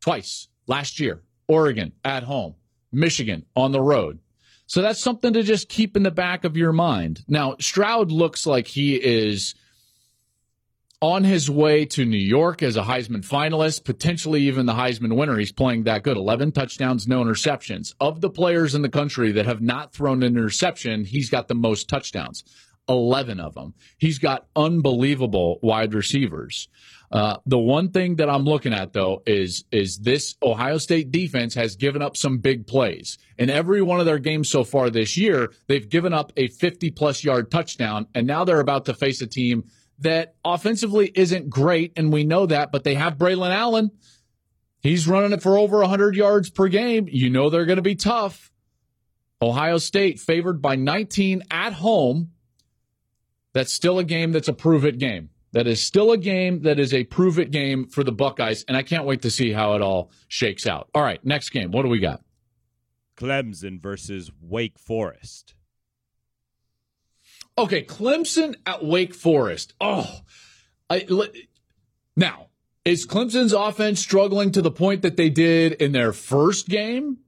twice 0.00 0.46
last 0.68 1.00
year. 1.00 1.22
Oregon 1.48 1.92
at 2.04 2.22
home, 2.22 2.54
Michigan 2.92 3.46
on 3.56 3.72
the 3.72 3.80
road. 3.80 4.20
So 4.70 4.82
that's 4.82 5.00
something 5.00 5.32
to 5.32 5.42
just 5.42 5.68
keep 5.68 5.96
in 5.96 6.04
the 6.04 6.12
back 6.12 6.44
of 6.44 6.56
your 6.56 6.72
mind. 6.72 7.24
Now, 7.26 7.56
Stroud 7.58 8.12
looks 8.12 8.46
like 8.46 8.68
he 8.68 8.94
is 8.94 9.56
on 11.00 11.24
his 11.24 11.50
way 11.50 11.86
to 11.86 12.04
New 12.04 12.16
York 12.16 12.62
as 12.62 12.76
a 12.76 12.82
Heisman 12.82 13.26
finalist, 13.26 13.82
potentially 13.82 14.42
even 14.42 14.66
the 14.66 14.74
Heisman 14.74 15.16
winner. 15.16 15.36
He's 15.38 15.50
playing 15.50 15.84
that 15.84 16.04
good. 16.04 16.16
11 16.16 16.52
touchdowns, 16.52 17.08
no 17.08 17.20
interceptions. 17.20 17.94
Of 17.98 18.20
the 18.20 18.30
players 18.30 18.76
in 18.76 18.82
the 18.82 18.88
country 18.88 19.32
that 19.32 19.46
have 19.46 19.60
not 19.60 19.92
thrown 19.92 20.22
an 20.22 20.36
interception, 20.36 21.04
he's 21.04 21.30
got 21.30 21.48
the 21.48 21.56
most 21.56 21.88
touchdowns. 21.88 22.44
11 22.90 23.40
of 23.40 23.54
them. 23.54 23.72
He's 23.96 24.18
got 24.18 24.46
unbelievable 24.54 25.58
wide 25.62 25.94
receivers. 25.94 26.68
Uh, 27.12 27.38
the 27.46 27.58
one 27.58 27.90
thing 27.90 28.16
that 28.16 28.30
I'm 28.30 28.44
looking 28.44 28.72
at 28.72 28.92
though 28.92 29.22
is 29.26 29.64
is 29.72 29.98
this 29.98 30.36
Ohio 30.42 30.78
State 30.78 31.10
defense 31.10 31.54
has 31.54 31.74
given 31.74 32.02
up 32.02 32.16
some 32.16 32.38
big 32.38 32.66
plays. 32.66 33.18
In 33.38 33.50
every 33.50 33.82
one 33.82 33.98
of 33.98 34.06
their 34.06 34.18
games 34.18 34.48
so 34.48 34.62
far 34.62 34.90
this 34.90 35.16
year, 35.16 35.52
they've 35.66 35.88
given 35.88 36.12
up 36.12 36.32
a 36.36 36.48
50 36.48 36.90
plus 36.90 37.24
yard 37.24 37.50
touchdown, 37.50 38.06
and 38.14 38.26
now 38.26 38.44
they're 38.44 38.60
about 38.60 38.84
to 38.84 38.94
face 38.94 39.20
a 39.22 39.26
team 39.26 39.64
that 40.00 40.34
offensively 40.44 41.10
isn't 41.14 41.50
great, 41.50 41.92
and 41.96 42.12
we 42.12 42.24
know 42.24 42.46
that, 42.46 42.72
but 42.72 42.84
they 42.84 42.94
have 42.94 43.18
Braylon 43.18 43.50
Allen. 43.50 43.90
He's 44.80 45.06
running 45.06 45.32
it 45.32 45.42
for 45.42 45.58
over 45.58 45.78
100 45.78 46.16
yards 46.16 46.48
per 46.48 46.68
game. 46.68 47.06
You 47.10 47.28
know 47.28 47.50
they're 47.50 47.66
going 47.66 47.76
to 47.76 47.82
be 47.82 47.96
tough. 47.96 48.50
Ohio 49.42 49.78
State 49.78 50.20
favored 50.20 50.62
by 50.62 50.76
19 50.76 51.42
at 51.50 51.72
home. 51.72 52.30
That's 53.52 53.72
still 53.72 53.98
a 53.98 54.04
game 54.04 54.32
that's 54.32 54.48
a 54.48 54.52
prove 54.52 54.84
it 54.84 54.98
game. 54.98 55.30
That 55.52 55.66
is 55.66 55.82
still 55.82 56.12
a 56.12 56.16
game 56.16 56.62
that 56.62 56.78
is 56.78 56.94
a 56.94 57.04
prove 57.04 57.38
it 57.38 57.50
game 57.50 57.88
for 57.88 58.04
the 58.04 58.12
Buckeyes, 58.12 58.64
and 58.68 58.76
I 58.76 58.82
can't 58.82 59.04
wait 59.04 59.22
to 59.22 59.30
see 59.30 59.52
how 59.52 59.74
it 59.74 59.82
all 59.82 60.12
shakes 60.28 60.66
out. 60.66 60.88
All 60.94 61.02
right, 61.02 61.24
next 61.24 61.50
game. 61.50 61.72
What 61.72 61.82
do 61.82 61.88
we 61.88 61.98
got? 61.98 62.22
Clemson 63.16 63.82
versus 63.82 64.30
Wake 64.40 64.78
Forest. 64.78 65.54
Okay, 67.58 67.82
Clemson 67.82 68.54
at 68.64 68.84
Wake 68.84 69.14
Forest. 69.14 69.74
Oh, 69.80 70.20
I, 70.88 71.06
now 72.16 72.46
is 72.84 73.06
Clemson's 73.06 73.52
offense 73.52 74.00
struggling 74.00 74.52
to 74.52 74.62
the 74.62 74.70
point 74.70 75.02
that 75.02 75.16
they 75.16 75.30
did 75.30 75.72
in 75.72 75.92
their 75.92 76.12
first 76.12 76.68
game? 76.68 77.18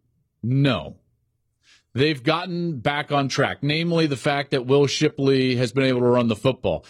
No. 0.42 0.96
They've 1.94 2.22
gotten 2.22 2.78
back 2.78 3.12
on 3.12 3.28
track, 3.28 3.58
namely 3.62 4.06
the 4.06 4.16
fact 4.16 4.52
that 4.52 4.66
Will 4.66 4.86
Shipley 4.86 5.56
has 5.56 5.72
been 5.72 5.84
able 5.84 6.00
to 6.00 6.06
run 6.06 6.28
the 6.28 6.36
football. 6.36 6.86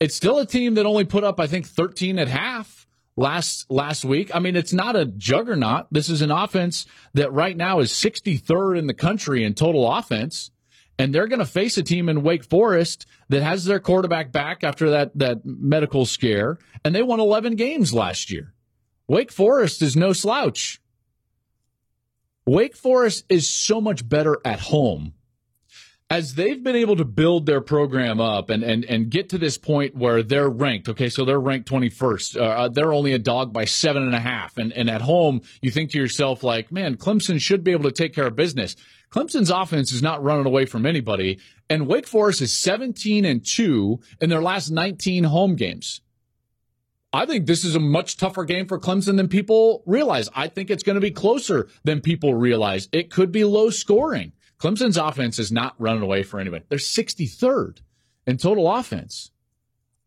It's 0.00 0.14
still 0.14 0.38
a 0.38 0.46
team 0.46 0.74
that 0.74 0.84
only 0.84 1.04
put 1.04 1.24
up, 1.24 1.40
I 1.40 1.46
think, 1.46 1.66
13 1.66 2.18
at 2.18 2.28
half 2.28 2.86
last 3.16 3.70
last 3.70 4.04
week. 4.04 4.34
I 4.34 4.40
mean, 4.40 4.56
it's 4.56 4.72
not 4.72 4.96
a 4.96 5.06
juggernaut. 5.06 5.86
This 5.90 6.08
is 6.08 6.20
an 6.20 6.30
offense 6.30 6.84
that 7.14 7.32
right 7.32 7.56
now 7.56 7.78
is 7.78 7.92
63rd 7.92 8.78
in 8.78 8.86
the 8.86 8.94
country 8.94 9.44
in 9.44 9.54
total 9.54 9.90
offense, 9.90 10.50
and 10.98 11.14
they're 11.14 11.28
going 11.28 11.38
to 11.38 11.46
face 11.46 11.78
a 11.78 11.82
team 11.82 12.08
in 12.08 12.22
Wake 12.22 12.44
Forest 12.44 13.06
that 13.28 13.42
has 13.42 13.64
their 13.64 13.80
quarterback 13.80 14.30
back 14.30 14.62
after 14.62 14.90
that 14.90 15.16
that 15.18 15.44
medical 15.44 16.04
scare, 16.04 16.58
and 16.84 16.94
they 16.94 17.02
won 17.02 17.20
11 17.20 17.56
games 17.56 17.94
last 17.94 18.30
year. 18.30 18.52
Wake 19.08 19.32
Forest 19.32 19.80
is 19.80 19.96
no 19.96 20.12
slouch. 20.12 20.80
Wake 22.46 22.76
Forest 22.76 23.24
is 23.28 23.48
so 23.48 23.80
much 23.80 24.06
better 24.06 24.38
at 24.44 24.60
home 24.60 25.14
as 26.10 26.34
they've 26.34 26.62
been 26.62 26.76
able 26.76 26.96
to 26.96 27.04
build 27.04 27.46
their 27.46 27.62
program 27.62 28.20
up 28.20 28.50
and, 28.50 28.62
and, 28.62 28.84
and 28.84 29.08
get 29.08 29.30
to 29.30 29.38
this 29.38 29.56
point 29.56 29.96
where 29.96 30.22
they're 30.22 30.50
ranked, 30.50 30.88
okay, 30.88 31.08
so 31.08 31.24
they're 31.24 31.40
ranked 31.40 31.68
21st. 31.68 32.36
Uh, 32.36 32.44
uh, 32.44 32.68
they're 32.68 32.92
only 32.92 33.12
a 33.12 33.18
dog 33.18 33.52
by 33.52 33.64
seven 33.64 34.02
and 34.02 34.14
a 34.14 34.20
half. 34.20 34.58
And, 34.58 34.72
and 34.74 34.90
at 34.90 35.00
home, 35.00 35.40
you 35.62 35.70
think 35.70 35.90
to 35.92 35.98
yourself, 35.98 36.42
like, 36.42 36.70
man, 36.70 36.96
Clemson 36.96 37.40
should 37.40 37.64
be 37.64 37.72
able 37.72 37.84
to 37.84 37.92
take 37.92 38.14
care 38.14 38.26
of 38.26 38.36
business. 38.36 38.76
Clemson's 39.10 39.50
offense 39.50 39.92
is 39.92 40.02
not 40.02 40.22
running 40.22 40.46
away 40.46 40.66
from 40.66 40.84
anybody. 40.84 41.40
And 41.70 41.86
Wake 41.86 42.06
Forest 42.06 42.42
is 42.42 42.52
17 42.52 43.24
and 43.24 43.44
2 43.44 44.00
in 44.20 44.28
their 44.28 44.42
last 44.42 44.70
19 44.70 45.24
home 45.24 45.56
games. 45.56 46.02
I 47.14 47.26
think 47.26 47.46
this 47.46 47.64
is 47.64 47.76
a 47.76 47.80
much 47.80 48.16
tougher 48.16 48.44
game 48.44 48.66
for 48.66 48.76
Clemson 48.76 49.16
than 49.16 49.28
people 49.28 49.84
realize. 49.86 50.28
I 50.34 50.48
think 50.48 50.68
it's 50.68 50.82
going 50.82 50.96
to 50.96 51.00
be 51.00 51.12
closer 51.12 51.68
than 51.84 52.00
people 52.00 52.34
realize. 52.34 52.88
It 52.90 53.08
could 53.08 53.30
be 53.30 53.44
low 53.44 53.70
scoring. 53.70 54.32
Clemson's 54.58 54.96
offense 54.96 55.38
is 55.38 55.52
not 55.52 55.76
running 55.78 56.02
away 56.02 56.24
for 56.24 56.40
anybody. 56.40 56.64
They're 56.68 56.78
63rd 56.78 57.82
in 58.26 58.36
total 58.36 58.68
offense. 58.68 59.30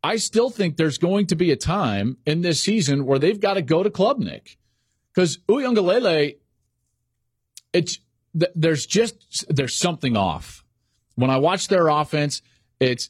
I 0.03 0.17
still 0.17 0.49
think 0.49 0.75
there's 0.75 0.97
going 0.97 1.27
to 1.27 1.35
be 1.35 1.49
a 1.49 1.55
time 1.55 2.17
in 2.25 2.41
this 2.41 2.61
season 2.61 3.05
where 3.05 3.19
they've 3.19 3.39
got 3.39 3.53
to 3.53 3.61
go 3.61 3.83
to 3.83 3.89
Klubnik 3.89 4.57
because 5.13 5.37
Uiagalelei, 5.47 6.35
it's 7.71 7.99
there's 8.33 8.85
just 8.85 9.45
there's 9.49 9.75
something 9.75 10.17
off. 10.17 10.65
When 11.15 11.29
I 11.29 11.37
watch 11.37 11.69
their 11.69 11.87
offense, 11.87 12.41
it's 12.81 13.09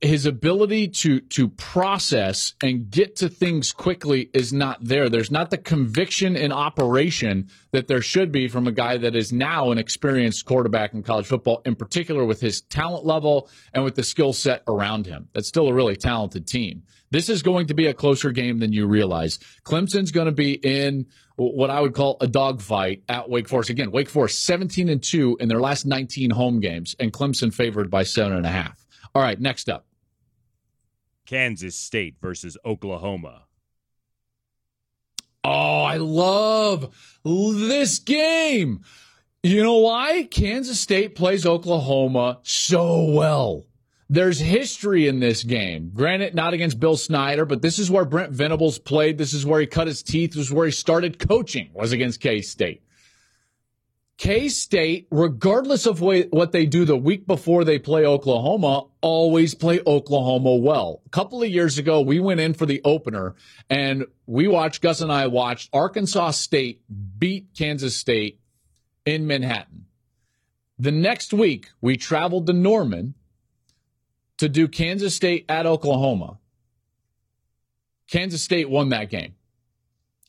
his 0.00 0.26
ability 0.26 0.88
to 0.88 1.20
to 1.20 1.48
process 1.48 2.54
and 2.62 2.90
get 2.90 3.16
to 3.16 3.28
things 3.28 3.72
quickly 3.72 4.30
is 4.32 4.52
not 4.52 4.78
there. 4.82 5.08
There's 5.08 5.30
not 5.30 5.50
the 5.50 5.58
conviction 5.58 6.36
in 6.36 6.52
operation 6.52 7.48
that 7.72 7.88
there 7.88 8.02
should 8.02 8.32
be 8.32 8.48
from 8.48 8.66
a 8.66 8.72
guy 8.72 8.96
that 8.96 9.14
is 9.16 9.32
now 9.32 9.70
an 9.70 9.78
experienced 9.78 10.44
quarterback 10.44 10.94
in 10.94 11.02
college 11.02 11.26
football, 11.26 11.62
in 11.64 11.74
particular 11.74 12.24
with 12.24 12.40
his 12.40 12.60
talent 12.62 13.04
level 13.04 13.48
and 13.72 13.84
with 13.84 13.94
the 13.94 14.02
skill 14.02 14.32
set 14.32 14.62
around 14.68 15.06
him. 15.06 15.28
That's 15.32 15.48
still 15.48 15.68
a 15.68 15.74
really 15.74 15.96
talented 15.96 16.46
team. 16.46 16.84
This 17.10 17.28
is 17.28 17.42
going 17.42 17.68
to 17.68 17.74
be 17.74 17.86
a 17.86 17.94
closer 17.94 18.32
game 18.32 18.58
than 18.58 18.72
you 18.72 18.86
realize. 18.86 19.38
Clemson's 19.64 20.10
going 20.10 20.26
to 20.26 20.32
be 20.32 20.52
in 20.54 21.06
what 21.36 21.70
I 21.70 21.80
would 21.80 21.94
call 21.94 22.16
a 22.20 22.26
dogfight 22.26 23.02
at 23.08 23.28
Wake 23.28 23.48
Forest. 23.48 23.70
Again, 23.70 23.90
Wake 23.90 24.08
Forest 24.08 24.44
17 24.44 24.88
and 24.88 25.02
2 25.02 25.38
in 25.40 25.48
their 25.48 25.60
last 25.60 25.86
19 25.86 26.30
home 26.30 26.60
games, 26.60 26.94
and 26.98 27.12
Clemson 27.12 27.52
favored 27.52 27.90
by 27.90 28.02
seven 28.02 28.36
and 28.36 28.46
a 28.46 28.50
half. 28.50 28.83
All 29.14 29.22
right, 29.22 29.40
next 29.40 29.68
up 29.68 29.86
Kansas 31.26 31.76
State 31.76 32.16
versus 32.20 32.56
Oklahoma. 32.64 33.44
Oh, 35.44 35.82
I 35.82 35.98
love 35.98 37.20
this 37.24 37.98
game. 37.98 38.82
You 39.42 39.62
know 39.62 39.76
why? 39.76 40.22
Kansas 40.30 40.80
State 40.80 41.14
plays 41.14 41.44
Oklahoma 41.44 42.38
so 42.44 43.04
well. 43.04 43.66
There's 44.08 44.38
history 44.38 45.06
in 45.06 45.20
this 45.20 45.42
game. 45.42 45.90
Granted, 45.92 46.34
not 46.34 46.54
against 46.54 46.80
Bill 46.80 46.96
Snyder, 46.96 47.44
but 47.44 47.60
this 47.60 47.78
is 47.78 47.90
where 47.90 48.06
Brent 48.06 48.32
Venables 48.32 48.78
played. 48.78 49.18
This 49.18 49.34
is 49.34 49.44
where 49.44 49.60
he 49.60 49.66
cut 49.66 49.86
his 49.86 50.02
teeth. 50.02 50.32
This 50.32 50.46
is 50.46 50.52
where 50.52 50.66
he 50.66 50.72
started 50.72 51.18
coaching, 51.18 51.70
was 51.74 51.92
against 51.92 52.20
K 52.20 52.40
State. 52.40 52.83
K 54.16 54.48
State, 54.48 55.08
regardless 55.10 55.86
of 55.86 56.00
what 56.00 56.52
they 56.52 56.66
do 56.66 56.84
the 56.84 56.96
week 56.96 57.26
before 57.26 57.64
they 57.64 57.80
play 57.80 58.06
Oklahoma, 58.06 58.84
always 59.00 59.54
play 59.54 59.80
Oklahoma 59.84 60.54
well. 60.54 61.02
A 61.06 61.08
couple 61.10 61.42
of 61.42 61.48
years 61.48 61.78
ago, 61.78 62.00
we 62.00 62.20
went 62.20 62.38
in 62.38 62.54
for 62.54 62.64
the 62.64 62.80
opener 62.84 63.34
and 63.68 64.06
we 64.26 64.46
watched, 64.46 64.82
Gus 64.82 65.00
and 65.00 65.10
I 65.10 65.26
watched 65.26 65.68
Arkansas 65.72 66.30
State 66.30 66.82
beat 67.18 67.48
Kansas 67.58 67.96
State 67.96 68.40
in 69.04 69.26
Manhattan. 69.26 69.86
The 70.78 70.92
next 70.92 71.32
week, 71.32 71.70
we 71.80 71.96
traveled 71.96 72.46
to 72.46 72.52
Norman 72.52 73.14
to 74.38 74.48
do 74.48 74.68
Kansas 74.68 75.14
State 75.14 75.44
at 75.48 75.66
Oklahoma. 75.66 76.38
Kansas 78.08 78.42
State 78.42 78.70
won 78.70 78.90
that 78.90 79.10
game 79.10 79.34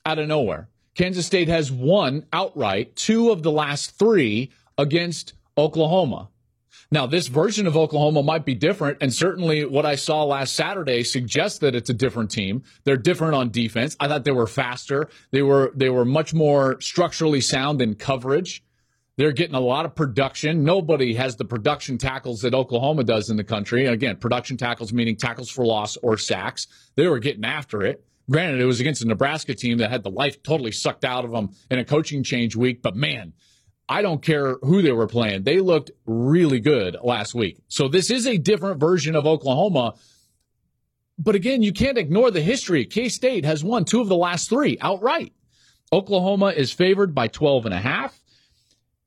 out 0.05 0.17
of 0.17 0.27
nowhere. 0.27 0.69
Kansas 0.95 1.25
State 1.25 1.49
has 1.49 1.71
won 1.71 2.25
outright 2.31 2.95
two 2.95 3.29
of 3.29 3.43
the 3.43 3.51
last 3.51 3.99
three 3.99 4.51
against 4.77 5.33
Oklahoma. 5.57 6.29
Now, 6.91 7.05
this 7.05 7.27
version 7.27 7.67
of 7.67 7.75
Oklahoma 7.75 8.23
might 8.23 8.45
be 8.45 8.55
different, 8.55 8.99
and 9.01 9.13
certainly 9.13 9.65
what 9.65 9.85
I 9.85 9.95
saw 9.95 10.23
last 10.23 10.53
Saturday 10.53 11.03
suggests 11.03 11.59
that 11.59 11.75
it's 11.75 11.89
a 11.89 11.93
different 11.93 12.31
team. 12.31 12.63
They're 12.85 12.95
different 12.95 13.33
on 13.33 13.49
defense. 13.49 13.97
I 13.99 14.07
thought 14.07 14.23
they 14.23 14.31
were 14.31 14.47
faster. 14.47 15.09
They 15.31 15.41
were 15.41 15.73
they 15.75 15.89
were 15.89 16.05
much 16.05 16.33
more 16.33 16.79
structurally 16.79 17.41
sound 17.41 17.81
in 17.81 17.95
coverage. 17.95 18.63
They're 19.17 19.31
getting 19.31 19.55
a 19.55 19.59
lot 19.61 19.85
of 19.85 19.95
production. 19.95 20.63
Nobody 20.63 21.15
has 21.15 21.35
the 21.37 21.45
production 21.45 21.97
tackles 21.97 22.41
that 22.41 22.53
Oklahoma 22.53 23.03
does 23.03 23.29
in 23.29 23.37
the 23.37 23.43
country. 23.43 23.85
And 23.85 23.93
again, 23.93 24.17
production 24.17 24.55
tackles 24.57 24.93
meaning 24.93 25.15
tackles 25.15 25.49
for 25.49 25.65
loss 25.65 25.97
or 25.97 26.17
sacks. 26.17 26.67
They 26.95 27.07
were 27.07 27.19
getting 27.19 27.45
after 27.45 27.81
it. 27.81 28.05
Granted, 28.29 28.60
it 28.60 28.65
was 28.65 28.79
against 28.79 29.03
a 29.03 29.08
Nebraska 29.08 29.53
team 29.53 29.77
that 29.77 29.91
had 29.91 30.03
the 30.03 30.10
life 30.10 30.41
totally 30.41 30.72
sucked 30.72 31.05
out 31.05 31.25
of 31.25 31.32
them 31.32 31.51
in 31.70 31.79
a 31.79 31.86
coaching 31.86 32.24
change 32.24 32.55
week, 32.55 32.82
but 32.82 32.96
man, 32.96 33.34
I 33.88 34.01
don't 34.01 34.22
care 34.22 34.55
who 34.63 34.82
they 34.82 34.91
were 34.91 35.08
playing. 35.08 35.44
They 35.44 35.60
looked 35.60 35.91
really 36.05 36.60
good 36.60 36.98
last 37.03 37.36
week. 37.36 37.60
So 37.67 37.88
this 37.88 38.10
is 38.10 38.25
a 38.25 38.38
different 38.38 38.79
version 38.79 39.15
of 39.15 39.27
Oklahoma. 39.27 39.94
But 41.20 41.36
again, 41.36 41.62
you 41.62 41.72
can't 41.72 41.98
ignore 41.98 42.32
the 42.32 42.41
history. 42.41 42.86
K 42.86 43.10
State 43.10 43.46
has 43.46 43.63
won 43.63 43.86
two 43.86 44.01
of 44.01 44.08
the 44.08 44.15
last 44.15 44.50
three 44.50 44.77
outright. 44.82 45.34
Oklahoma 45.94 46.48
is 46.48 46.72
favored 46.72 47.13
by 47.13 47.27
12 47.27 47.65
and 47.65 47.75
a 47.75 47.79
half. 47.79 48.20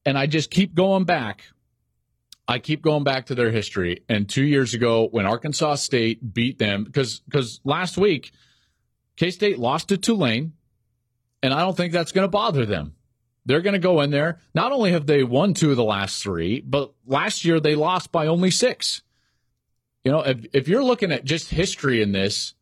And 0.06 0.16
I 0.16 0.26
just 0.26 0.50
keep 0.50 0.74
going 0.74 1.04
back. 1.04 1.44
I 2.46 2.60
keep 2.60 2.80
going 2.80 3.04
back 3.04 3.26
to 3.26 3.34
their 3.34 3.50
history. 3.50 4.04
And 4.08 4.28
two 4.28 4.44
years 4.44 4.72
ago, 4.74 5.08
when 5.10 5.26
Arkansas 5.26 5.74
State 5.74 6.32
beat 6.32 6.58
them, 6.58 6.84
because 6.84 7.20
because 7.20 7.60
last 7.64 7.98
week, 7.98 8.32
K 9.18 9.32
State 9.32 9.58
lost 9.58 9.88
to 9.88 9.98
Tulane, 9.98 10.52
and 11.42 11.52
I 11.52 11.60
don't 11.60 11.76
think 11.76 11.92
that's 11.92 12.12
going 12.12 12.24
to 12.24 12.30
bother 12.30 12.64
them. 12.64 12.94
They're 13.44 13.62
going 13.62 13.74
to 13.74 13.80
go 13.80 14.00
in 14.00 14.10
there. 14.10 14.38
Not 14.54 14.70
only 14.70 14.92
have 14.92 15.06
they 15.06 15.24
won 15.24 15.54
two 15.54 15.72
of 15.72 15.76
the 15.76 15.82
last 15.82 16.22
three, 16.22 16.60
but 16.60 16.92
last 17.04 17.44
year 17.44 17.58
they 17.58 17.74
lost 17.74 18.12
by 18.12 18.28
only 18.28 18.52
six. 18.52 19.02
You 20.04 20.12
know, 20.12 20.20
if, 20.20 20.46
if 20.52 20.68
you're 20.68 20.84
looking 20.84 21.10
at 21.10 21.24
just 21.24 21.50
history 21.50 22.00
in 22.00 22.12
this, 22.12 22.54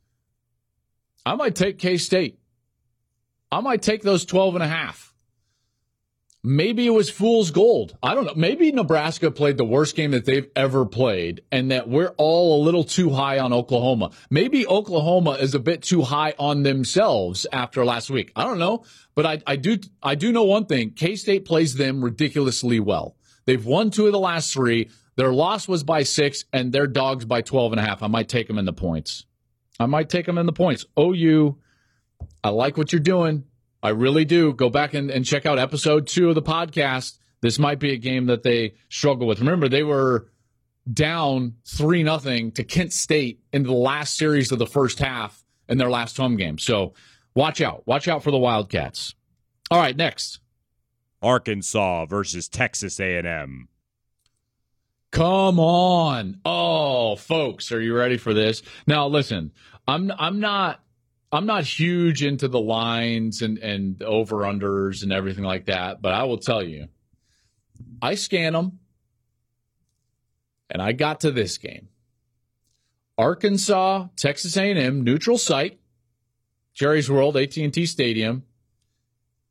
I 1.27 1.35
might 1.35 1.55
take 1.57 1.79
K 1.79 1.99
State. 1.99 2.39
I 3.53 3.61
might 3.61 3.83
take 3.83 4.03
those 4.03 4.25
12 4.25 4.55
and 4.55 4.65
a 4.65 4.69
half. 4.69 5.06
Maybe 6.49 6.87
it 6.87 6.91
was 6.91 7.11
fool's 7.11 7.51
gold. 7.51 7.99
I 8.05 8.15
don't 8.15 8.25
know. 8.25 8.35
Maybe 8.37 8.71
Nebraska 8.71 9.33
played 9.33 9.57
the 9.57 9.65
worst 9.65 9.97
game 9.97 10.13
that 10.13 10.27
they've 10.27 10.49
ever 10.55 10.87
played 10.87 11.43
and 11.51 11.73
that 11.73 11.89
we're 11.89 12.15
all 12.19 12.63
a 12.63 12.65
little 12.65 12.85
too 12.85 13.11
high 13.11 13.41
on 13.41 13.53
Oklahoma. 13.53 14.13
Maybe 14.31 14.65
Oklahoma 14.65 15.33
is 15.33 15.57
a 15.57 15.59
bit 15.59 15.83
too 15.83 16.03
high 16.03 16.35
on 16.39 16.63
themselves 16.63 17.49
after 17.53 17.85
last 17.85 18.11
week. 18.11 18.31
I 18.37 18.45
don't 18.45 18.61
know, 18.61 18.85
but 19.17 19.27
I, 19.27 19.43
I 19.45 19.57
do, 19.57 19.79
I 20.01 20.15
do 20.15 20.31
know 20.31 20.45
one 20.45 20.67
thing. 20.67 20.93
K-State 20.93 21.47
plays 21.47 21.75
them 21.75 22.01
ridiculously 22.01 22.79
well. 22.79 23.17
They've 23.47 23.67
won 23.67 23.91
two 23.91 24.07
of 24.07 24.13
the 24.13 24.21
last 24.21 24.55
three. 24.55 24.89
Their 25.17 25.33
loss 25.33 25.67
was 25.67 25.83
by 25.83 26.05
six 26.05 26.45
and 26.53 26.73
their 26.73 26.87
dogs 26.87 27.25
by 27.25 27.43
12 27.43 27.73
and 27.73 27.81
a 27.81 27.85
half. 27.85 28.05
I 28.05 28.07
might 28.07 28.29
take 28.29 28.47
them 28.47 28.59
in 28.59 28.67
the 28.67 28.73
points. 28.73 29.27
I 29.81 29.87
might 29.87 30.09
take 30.09 30.27
them 30.27 30.39
in 30.39 30.47
the 30.47 30.53
points. 30.53 30.87
OU, 30.97 31.59
I 32.45 32.51
like 32.51 32.77
what 32.77 32.93
you're 32.93 33.01
doing. 33.01 33.47
I 33.83 33.91
really 33.91 34.25
do. 34.25 34.53
Go 34.53 34.71
back 34.71 34.95
and, 34.95 35.11
and 35.11 35.25
check 35.25 35.47
out 35.47 35.59
episode 35.59 36.07
two 36.07 36.29
of 36.29 36.35
the 36.35 36.43
podcast. 36.43 37.19
This 37.41 37.59
might 37.59 37.79
be 37.79 37.93
a 37.93 37.99
game 37.99 38.27
that 38.27 38.43
they 38.43 38.75
struggle 38.89 39.27
with. 39.27 39.41
Remember, 39.41 39.69
they 39.69 39.83
were 39.83 40.29
down 40.91 41.55
three 41.65 42.03
nothing 42.03 42.53
to 42.53 42.65
Kent 42.65 42.93
State 42.93 43.41
in 43.53 43.63
the 43.63 43.73
last 43.73 44.17
series 44.17 44.53
of 44.53 44.59
the 44.59 44.67
first 44.67 44.99
half 44.99 45.45
in 45.69 45.79
their 45.79 45.91
last 45.91 46.17
home 46.17 46.37
game. 46.37 46.59
So 46.59 46.95
watch 47.35 47.61
out. 47.61 47.87
Watch 47.87 48.09
out 48.09 48.23
for 48.23 48.31
the 48.31 48.39
Wildcats. 48.39 49.15
All 49.71 49.81
right, 49.81 49.97
next. 49.97 50.41
Arkansas 51.23 52.07
versus 52.07 52.49
Texas 52.49 53.01
A&M. 53.01 53.69
Come 55.11 55.59
on. 55.59 56.41
Oh, 56.45 57.17
folks, 57.17 57.73
are 57.73 57.81
you 57.81 57.95
ready 57.95 58.17
for 58.17 58.35
this? 58.35 58.63
Now 58.87 59.07
listen, 59.07 59.53
I'm 59.89 60.13
I'm 60.19 60.41
not 60.41 60.81
I'm 61.33 61.47
not 61.47 61.65
huge 61.65 62.23
into 62.23 62.49
the 62.49 62.61
lines 62.61 63.43
and, 63.43 63.59
and 63.59 64.03
over 64.03 64.37
unders 64.39 65.03
and 65.03 65.13
everything 65.13 65.45
like 65.45 65.67
that, 65.67 66.01
but 66.01 66.15
I 66.15 66.25
will 66.25 66.39
tell 66.39 66.63
you, 66.63 66.89
I 68.01 68.15
scan 68.15 68.53
them 68.53 68.79
and 70.71 70.81
I 70.81 70.93
got 70.93 71.21
to 71.21 71.31
this 71.31 71.59
game. 71.59 71.89
Arkansas, 73.19 74.09
Texas 74.17 74.57
A&M, 74.57 75.03
neutral 75.03 75.39
site, 75.39 75.81
Jerry's 76.75 77.11
World, 77.11 77.37
AT&T 77.37 77.87
Stadium. 77.87 78.45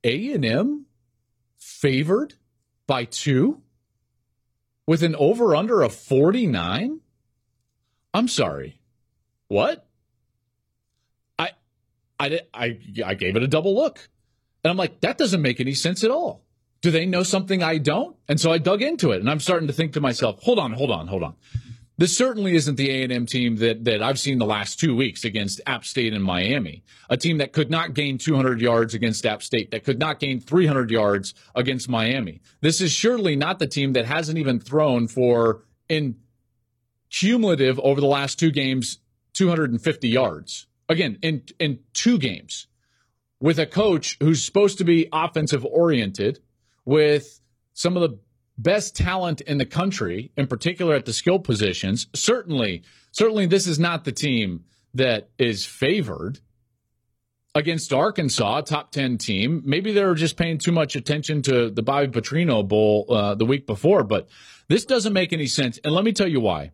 A&M 0.04 0.86
favored 1.58 2.36
by 2.86 3.06
two 3.06 3.63
with 4.86 5.02
an 5.02 5.15
over 5.15 5.56
under 5.56 5.82
of 5.82 5.95
49? 5.95 7.00
I'm 8.13 8.28
sorry. 8.28 8.80
What? 9.47 9.88
I, 12.19 12.30
did, 12.30 12.47
I, 12.54 12.80
I 13.06 13.13
gave 13.13 13.36
it 13.36 13.43
a 13.43 13.47
double 13.47 13.75
look. 13.75 14.10
And 14.63 14.71
I'm 14.71 14.78
like, 14.78 15.01
that 15.01 15.17
doesn't 15.17 15.41
make 15.41 15.60
any 15.60 15.73
sense 15.73 16.04
at 16.04 16.12
all. 16.12 16.43
Do 16.82 16.91
they 16.91 17.06
know 17.06 17.23
something 17.23 17.63
I 17.63 17.78
don't? 17.78 18.15
And 18.28 18.39
so 18.39 18.51
I 18.51 18.58
dug 18.58 18.82
into 18.82 19.12
it 19.12 19.19
and 19.19 19.30
I'm 19.30 19.39
starting 19.39 19.67
to 19.67 19.73
think 19.73 19.93
to 19.93 20.01
myself, 20.01 20.41
hold 20.43 20.60
on, 20.60 20.73
hold 20.73 20.91
on, 20.91 21.08
hold 21.08 21.23
on. 21.23 21.36
This 21.97 22.17
certainly 22.17 22.56
isn't 22.56 22.75
the 22.75 22.89
A&M 22.89 23.25
team 23.25 23.56
that, 23.58 23.86
that 23.86 24.04
I've 24.04 24.19
seen 24.19 24.38
the 24.38 24.45
last 24.45 24.80
two 24.80 24.95
weeks 24.95 25.23
against 25.23 25.62
App 25.65 25.86
State 25.86 26.13
and 26.13 26.23
Miami. 26.23 26.84
A 27.10 27.15
team 27.15 27.38
that 27.38 27.54
could 27.54 27.71
not 27.71 27.93
gain 27.93 28.17
200 28.17 28.60
yards 28.60 28.93
against 28.93 29.25
App 29.25 29.41
State, 29.41 29.71
that 29.71 29.86
could 29.86 29.97
not 29.97 30.19
gain 30.19 30.41
300 30.41 30.91
yards 30.91 31.34
against 31.56 31.88
Miami. 31.88 32.41
This 32.60 32.82
is 32.82 32.91
surely 32.91 33.38
not 33.38 33.60
the 33.60 33.67
team 33.67 33.93
that 33.93 34.06
hasn't 34.06 34.38
even 34.38 34.60
thrown 34.60 35.08
for 35.08 35.63
in 35.88 36.17
cumulative 37.10 37.80
over 37.80 38.01
the 38.01 38.08
last 38.08 38.38
two 38.38 38.51
games 38.51 38.99
250 39.34 40.10
yards 40.10 40.67
again 40.89 41.17
in 41.21 41.43
in 41.60 41.80
two 41.93 42.17
games 42.17 42.67
with 43.39 43.60
a 43.60 43.65
coach 43.65 44.17
who's 44.19 44.43
supposed 44.43 44.78
to 44.78 44.84
be 44.84 45.08
offensive 45.12 45.65
oriented 45.65 46.39
with 46.86 47.41
some 47.74 47.98
of 47.98 48.02
the 48.02 48.17
best 48.58 48.95
talent 48.95 49.41
in 49.41 49.58
the 49.58 49.65
country 49.65 50.32
in 50.38 50.48
particular 50.48 50.95
at 50.95 51.06
the 51.06 51.13
skill 51.13 51.39
positions 51.39 52.08
certainly 52.15 52.84
certainly 53.12 53.45
this 53.45 53.67
is 53.67 53.78
not 53.78 54.06
the 54.06 54.12
team 54.12 54.63
that 54.93 55.30
is 55.38 55.65
favored 55.65 56.39
against 57.56 57.93
Arkansas, 57.93 58.58
a 58.60 58.63
top 58.63 58.91
10 58.91 59.17
team. 59.17 59.63
Maybe 59.65 59.93
they 59.93 60.04
were 60.04 60.15
just 60.15 60.36
paying 60.36 60.58
too 60.58 60.74
much 60.74 60.95
attention 60.95 61.41
to 61.43 61.69
the 61.69 61.82
Bobby 61.82 62.08
Petrino 62.08 62.67
Bowl 62.67 63.06
uh, 63.10 63.36
the 63.36 63.45
week 63.45 63.65
before, 63.65 64.04
but 64.04 64.28
this 64.67 64.86
doesn't 64.86 65.13
make 65.13 65.32
any 65.32 65.48
sense. 65.48 65.80
And 65.84 65.93
let 65.93 66.04
me 66.04 66.12
tell 66.12 66.28
you 66.28 66.41
why. 66.41 66.71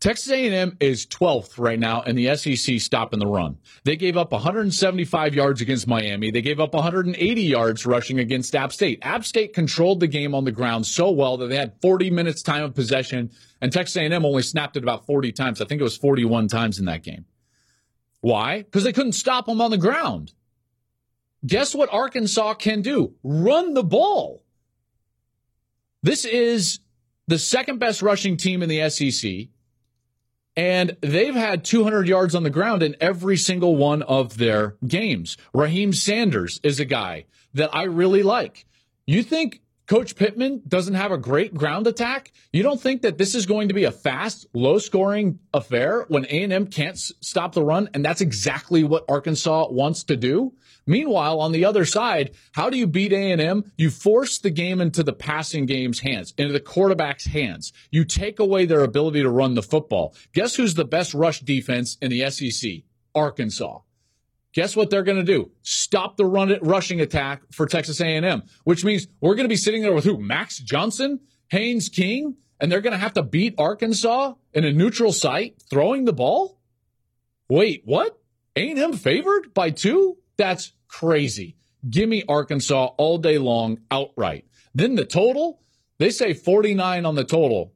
Texas 0.00 0.32
A&M 0.32 0.78
is 0.80 1.04
12th 1.06 1.58
right 1.58 1.78
now 1.78 2.00
in 2.02 2.16
the 2.16 2.34
SEC 2.34 2.80
stopping 2.80 3.18
the 3.18 3.26
run. 3.26 3.58
They 3.84 3.96
gave 3.96 4.16
up 4.16 4.32
175 4.32 5.34
yards 5.34 5.60
against 5.60 5.86
Miami. 5.86 6.30
They 6.30 6.40
gave 6.40 6.58
up 6.58 6.72
180 6.72 7.42
yards 7.42 7.84
rushing 7.84 8.18
against 8.18 8.56
App 8.56 8.72
State. 8.72 9.00
App 9.02 9.26
State 9.26 9.52
controlled 9.52 10.00
the 10.00 10.06
game 10.06 10.34
on 10.34 10.44
the 10.44 10.52
ground 10.52 10.86
so 10.86 11.10
well 11.10 11.36
that 11.36 11.48
they 11.48 11.56
had 11.56 11.74
40 11.82 12.10
minutes 12.10 12.42
time 12.42 12.64
of 12.64 12.74
possession, 12.74 13.30
and 13.60 13.70
Texas 13.70 13.96
A&M 13.96 14.24
only 14.24 14.42
snapped 14.42 14.78
it 14.78 14.82
about 14.82 15.04
40 15.04 15.32
times. 15.32 15.60
I 15.60 15.66
think 15.66 15.82
it 15.82 15.84
was 15.84 15.98
41 15.98 16.48
times 16.48 16.78
in 16.78 16.86
that 16.86 17.02
game. 17.02 17.26
Why? 18.22 18.62
Because 18.62 18.84
they 18.84 18.94
couldn't 18.94 19.12
stop 19.12 19.44
them 19.44 19.60
on 19.60 19.70
the 19.70 19.76
ground. 19.76 20.32
Guess 21.46 21.74
what 21.74 21.92
Arkansas 21.92 22.54
can 22.54 22.80
do? 22.80 23.14
Run 23.22 23.74
the 23.74 23.84
ball. 23.84 24.44
This 26.02 26.24
is 26.24 26.80
the 27.26 27.38
second 27.38 27.80
best 27.80 28.00
rushing 28.00 28.38
team 28.38 28.62
in 28.62 28.70
the 28.70 28.88
SEC. 28.88 29.48
And 30.60 30.98
they've 31.00 31.34
had 31.34 31.64
200 31.64 32.06
yards 32.06 32.34
on 32.34 32.42
the 32.42 32.50
ground 32.50 32.82
in 32.82 32.94
every 33.00 33.38
single 33.38 33.76
one 33.76 34.02
of 34.02 34.36
their 34.36 34.76
games. 34.86 35.38
Raheim 35.54 35.94
Sanders 35.94 36.60
is 36.62 36.78
a 36.78 36.84
guy 36.84 37.24
that 37.54 37.74
I 37.74 37.84
really 37.84 38.22
like. 38.22 38.66
You 39.06 39.22
think 39.22 39.62
Coach 39.86 40.16
Pittman 40.16 40.60
doesn't 40.68 40.96
have 40.96 41.12
a 41.12 41.16
great 41.16 41.54
ground 41.54 41.86
attack? 41.86 42.30
You 42.52 42.62
don't 42.62 42.78
think 42.78 43.00
that 43.02 43.16
this 43.16 43.34
is 43.34 43.46
going 43.46 43.68
to 43.68 43.74
be 43.74 43.84
a 43.84 43.90
fast, 43.90 44.48
low-scoring 44.52 45.38
affair 45.54 46.04
when 46.08 46.26
A&M 46.26 46.66
can't 46.66 46.98
stop 46.98 47.54
the 47.54 47.64
run? 47.64 47.88
And 47.94 48.04
that's 48.04 48.20
exactly 48.20 48.84
what 48.84 49.06
Arkansas 49.08 49.68
wants 49.70 50.04
to 50.04 50.16
do. 50.16 50.52
Meanwhile, 50.86 51.40
on 51.40 51.52
the 51.52 51.64
other 51.64 51.84
side, 51.84 52.32
how 52.52 52.70
do 52.70 52.76
you 52.76 52.86
beat 52.86 53.12
A&M? 53.12 53.70
You 53.76 53.90
force 53.90 54.38
the 54.38 54.50
game 54.50 54.80
into 54.80 55.02
the 55.02 55.12
passing 55.12 55.66
game's 55.66 56.00
hands, 56.00 56.34
into 56.36 56.52
the 56.52 56.60
quarterback's 56.60 57.26
hands. 57.26 57.72
You 57.90 58.04
take 58.04 58.38
away 58.38 58.66
their 58.66 58.82
ability 58.82 59.22
to 59.22 59.30
run 59.30 59.54
the 59.54 59.62
football. 59.62 60.14
Guess 60.32 60.56
who's 60.56 60.74
the 60.74 60.84
best 60.84 61.14
rush 61.14 61.40
defense 61.40 61.96
in 62.00 62.10
the 62.10 62.28
SEC? 62.30 62.82
Arkansas. 63.14 63.78
Guess 64.52 64.74
what 64.74 64.90
they're 64.90 65.04
going 65.04 65.18
to 65.18 65.24
do? 65.24 65.52
Stop 65.62 66.16
the 66.16 66.26
run 66.26 66.56
rushing 66.62 67.00
attack 67.00 67.42
for 67.52 67.66
Texas 67.66 68.00
A&M, 68.00 68.42
which 68.64 68.84
means 68.84 69.06
we're 69.20 69.36
going 69.36 69.44
to 69.44 69.48
be 69.48 69.56
sitting 69.56 69.82
there 69.82 69.94
with 69.94 70.04
who? 70.04 70.18
Max 70.18 70.58
Johnson, 70.58 71.20
Haynes 71.48 71.88
King, 71.88 72.36
and 72.60 72.70
they're 72.70 72.80
going 72.80 72.92
to 72.92 72.98
have 72.98 73.14
to 73.14 73.22
beat 73.22 73.54
Arkansas 73.58 74.34
in 74.52 74.64
a 74.64 74.72
neutral 74.72 75.12
site 75.12 75.62
throwing 75.70 76.04
the 76.04 76.12
ball? 76.12 76.58
Wait, 77.48 77.82
what? 77.84 78.18
A&M 78.56 78.92
favored 78.92 79.54
by 79.54 79.70
two? 79.70 80.16
That's 80.40 80.72
crazy. 80.88 81.58
Give 81.90 82.08
me 82.08 82.24
Arkansas 82.26 82.92
all 82.96 83.18
day 83.18 83.36
long 83.36 83.80
outright. 83.90 84.46
Then 84.74 84.94
the 84.94 85.04
total, 85.04 85.60
they 85.98 86.08
say 86.08 86.32
49 86.32 87.04
on 87.04 87.14
the 87.14 87.24
total. 87.24 87.74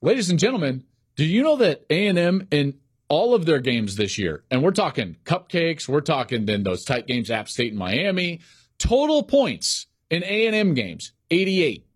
Ladies 0.00 0.30
and 0.30 0.38
gentlemen, 0.38 0.84
do 1.16 1.24
you 1.26 1.42
know 1.42 1.56
that 1.56 1.84
A&M 1.90 2.48
in 2.50 2.78
all 3.08 3.34
of 3.34 3.44
their 3.44 3.58
games 3.60 3.96
this 3.96 4.16
year, 4.16 4.44
and 4.50 4.62
we're 4.62 4.70
talking 4.70 5.18
cupcakes, 5.26 5.86
we're 5.86 6.00
talking 6.00 6.46
then 6.46 6.62
those 6.62 6.82
tight 6.82 7.06
games, 7.06 7.30
App 7.30 7.50
State 7.50 7.72
and 7.72 7.78
Miami, 7.78 8.40
total 8.78 9.22
points 9.22 9.88
in 10.08 10.24
A&M 10.24 10.72
games, 10.72 11.12
88. 11.30 11.86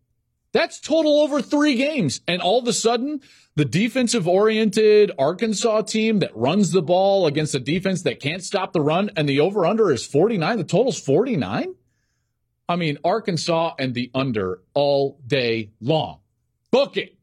That's 0.53 0.81
total 0.81 1.21
over 1.21 1.43
three 1.43 1.75
games. 1.75 2.21
And 2.27 2.41
all 2.41 2.59
of 2.59 2.67
a 2.67 2.73
sudden, 2.73 3.21
the 3.55 3.65
defensive 3.65 4.27
oriented 4.27 5.13
Arkansas 5.19 5.83
team 5.83 6.21
that 6.21 6.35
runs 6.37 6.71
the 6.71 6.83
ball 6.83 7.27
against 7.27 7.55
a 7.55 7.61
defense 7.61 8.03
that 8.03 8.21
can't 8.21 8.43
stop 8.43 8.73
the 8.73 8.81
run 8.81 9.11
and 9.17 9.29
the 9.29 9.41
over 9.41 9.67
under 9.67 9.91
is 9.91 10.07
49. 10.07 10.59
The 10.59 10.65
total's 10.65 11.01
49. 11.01 11.75
I 12.69 12.77
mean, 12.77 12.99
Arkansas 13.05 13.75
and 13.79 13.95
the 13.95 14.11
under 14.15 14.63
all 14.75 15.19
day 15.27 15.71
long. 15.81 16.21
Book 16.71 16.97
it. 16.97 17.18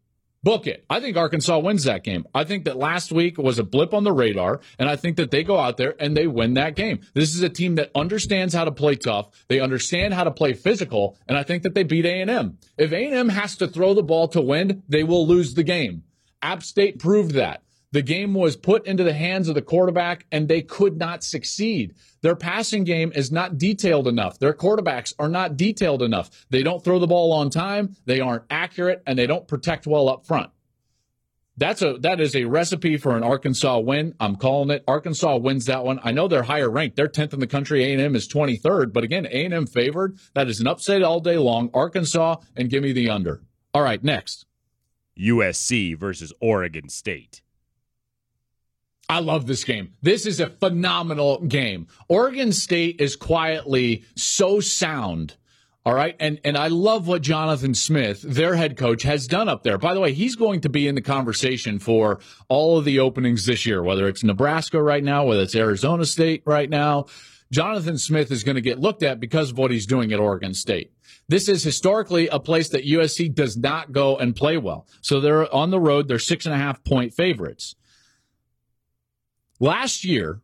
Book 0.45 0.67
it. 0.67 0.85
I 0.91 0.99
think 0.99 1.17
Arkansas 1.17 1.57
wins 1.57 1.85
that 1.85 2.03
game. 2.03 2.27
I 2.35 2.43
think 2.43 2.65
that 2.65 2.77
last 2.77 3.11
week 3.11 3.39
was 3.39 3.57
a 3.57 3.63
blip 3.63 3.95
on 3.95 4.03
the 4.03 4.11
radar, 4.11 4.61
and 4.77 4.87
I 4.87 4.95
think 4.95 5.17
that 5.17 5.31
they 5.31 5.43
go 5.43 5.57
out 5.57 5.77
there 5.77 5.95
and 5.99 6.15
they 6.15 6.27
win 6.27 6.53
that 6.53 6.75
game. 6.75 6.99
This 7.15 7.33
is 7.33 7.41
a 7.41 7.49
team 7.49 7.73
that 7.75 7.89
understands 7.95 8.53
how 8.53 8.63
to 8.63 8.71
play 8.71 8.93
tough. 8.93 9.29
They 9.47 9.59
understand 9.59 10.13
how 10.13 10.23
to 10.23 10.29
play 10.29 10.53
physical, 10.53 11.17
and 11.27 11.35
I 11.35 11.41
think 11.41 11.63
that 11.63 11.73
they 11.73 11.81
beat 11.81 12.05
A&M. 12.05 12.59
If 12.77 12.91
A&M 12.91 13.29
has 13.29 13.55
to 13.55 13.67
throw 13.67 13.95
the 13.95 14.03
ball 14.03 14.27
to 14.29 14.41
win, 14.41 14.83
they 14.87 15.03
will 15.03 15.25
lose 15.25 15.55
the 15.55 15.63
game. 15.63 16.03
App 16.43 16.61
State 16.61 16.99
proved 16.99 17.31
that. 17.31 17.63
The 17.95 18.01
game 18.01 18.33
was 18.33 18.57
put 18.57 18.85
into 18.87 19.05
the 19.05 19.13
hands 19.13 19.47
of 19.47 19.55
the 19.55 19.61
quarterback 19.61 20.25
and 20.29 20.49
they 20.49 20.61
could 20.61 20.97
not 20.97 21.23
succeed. 21.23 21.93
Their 22.19 22.35
passing 22.35 22.83
game 22.83 23.13
is 23.15 23.31
not 23.31 23.57
detailed 23.57 24.05
enough. 24.05 24.37
Their 24.37 24.51
quarterbacks 24.51 25.13
are 25.17 25.29
not 25.29 25.55
detailed 25.55 26.01
enough. 26.01 26.45
They 26.49 26.61
don't 26.61 26.83
throw 26.83 26.99
the 26.99 27.07
ball 27.07 27.31
on 27.31 27.49
time, 27.49 27.95
they 28.03 28.19
aren't 28.19 28.43
accurate, 28.49 29.01
and 29.07 29.17
they 29.17 29.27
don't 29.27 29.47
protect 29.47 29.87
well 29.87 30.09
up 30.09 30.27
front. 30.27 30.51
That's 31.55 31.81
a 31.81 31.93
that 31.99 32.19
is 32.19 32.35
a 32.35 32.43
recipe 32.43 32.97
for 32.97 33.15
an 33.15 33.23
Arkansas 33.23 33.79
win. 33.79 34.13
I'm 34.19 34.35
calling 34.35 34.71
it. 34.71 34.83
Arkansas 34.89 35.37
wins 35.37 35.67
that 35.67 35.85
one. 35.85 36.01
I 36.03 36.11
know 36.11 36.27
they're 36.27 36.43
higher 36.43 36.69
ranked. 36.69 36.97
They're 36.97 37.07
10th 37.07 37.31
in 37.31 37.39
the 37.39 37.47
country. 37.47 37.81
A&M 37.81 38.13
is 38.13 38.27
23rd, 38.27 38.91
but 38.91 39.05
again, 39.05 39.25
A&M 39.25 39.67
favored. 39.67 40.19
That 40.33 40.49
is 40.49 40.59
an 40.59 40.67
upset 40.67 41.01
all 41.01 41.21
day 41.21 41.37
long. 41.37 41.69
Arkansas 41.73 42.41
and 42.57 42.69
give 42.69 42.83
me 42.83 42.91
the 42.91 43.09
under. 43.09 43.41
All 43.73 43.83
right, 43.83 44.03
next. 44.03 44.45
USC 45.17 45.97
versus 45.97 46.33
Oregon 46.41 46.89
State. 46.89 47.41
I 49.07 49.19
love 49.19 49.45
this 49.45 49.63
game. 49.63 49.93
This 50.01 50.25
is 50.25 50.39
a 50.39 50.49
phenomenal 50.49 51.41
game. 51.41 51.87
Oregon 52.07 52.51
State 52.51 52.99
is 52.99 53.15
quietly 53.15 54.03
so 54.15 54.59
sound. 54.59 55.35
All 55.85 55.93
right. 55.93 56.15
And 56.19 56.39
and 56.43 56.57
I 56.57 56.67
love 56.69 57.07
what 57.07 57.21
Jonathan 57.21 57.75
Smith, 57.75 58.23
their 58.23 58.55
head 58.55 58.75
coach, 58.75 59.03
has 59.03 59.27
done 59.27 59.47
up 59.47 59.61
there. 59.61 59.77
By 59.77 59.93
the 59.93 59.99
way, 59.99 60.13
he's 60.13 60.35
going 60.35 60.61
to 60.61 60.69
be 60.69 60.87
in 60.87 60.95
the 60.95 61.01
conversation 61.01 61.77
for 61.77 62.19
all 62.47 62.79
of 62.79 62.85
the 62.85 62.99
openings 62.99 63.45
this 63.45 63.67
year, 63.67 63.83
whether 63.83 64.07
it's 64.07 64.23
Nebraska 64.23 64.81
right 64.81 65.03
now, 65.03 65.25
whether 65.25 65.43
it's 65.43 65.55
Arizona 65.55 66.05
State 66.05 66.41
right 66.47 66.69
now. 66.69 67.05
Jonathan 67.51 67.99
Smith 67.99 68.31
is 68.31 68.43
going 68.43 68.55
to 68.55 68.61
get 68.61 68.79
looked 68.79 69.03
at 69.03 69.19
because 69.19 69.51
of 69.51 69.59
what 69.59 69.69
he's 69.69 69.85
doing 69.85 70.11
at 70.11 70.19
Oregon 70.19 70.55
State. 70.55 70.91
This 71.27 71.47
is 71.47 71.63
historically 71.63 72.27
a 72.27 72.39
place 72.39 72.69
that 72.69 72.85
USC 72.85 73.33
does 73.33 73.55
not 73.55 73.91
go 73.91 74.17
and 74.17 74.35
play 74.35 74.57
well. 74.57 74.87
So 75.01 75.19
they're 75.19 75.53
on 75.53 75.69
the 75.69 75.79
road. 75.79 76.07
They're 76.07 76.17
six 76.17 76.47
and 76.47 76.55
a 76.55 76.57
half 76.57 76.83
point 76.83 77.13
favorites. 77.13 77.75
Last 79.59 80.03
year, 80.03 80.41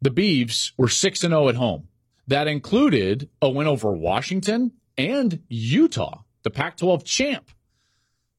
the 0.00 0.10
Beavs 0.10 0.72
were 0.76 0.88
6 0.88 1.24
and 1.24 1.32
0 1.32 1.48
at 1.48 1.56
home. 1.56 1.88
That 2.26 2.46
included 2.46 3.28
a 3.40 3.48
win 3.48 3.66
over 3.66 3.90
Washington 3.92 4.72
and 4.96 5.42
Utah, 5.48 6.22
the 6.42 6.50
Pac 6.50 6.76
12 6.76 7.04
champ. 7.04 7.50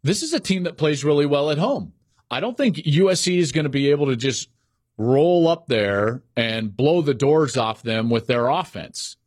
This 0.03 0.23
is 0.23 0.33
a 0.33 0.39
team 0.39 0.63
that 0.63 0.77
plays 0.77 1.03
really 1.03 1.25
well 1.25 1.49
at 1.49 1.57
home. 1.57 1.93
I 2.31 2.39
don't 2.39 2.55
think 2.55 2.77
USC 2.77 3.37
is 3.37 3.51
going 3.51 3.63
to 3.63 3.69
be 3.69 3.89
able 3.89 4.07
to 4.07 4.15
just 4.15 4.49
roll 4.97 5.47
up 5.47 5.67
there 5.67 6.23
and 6.35 6.75
blow 6.75 7.01
the 7.01 7.13
doors 7.13 7.57
off 7.57 7.81
them 7.81 8.09
with 8.09 8.27
their 8.27 8.47
offense. 8.47 9.17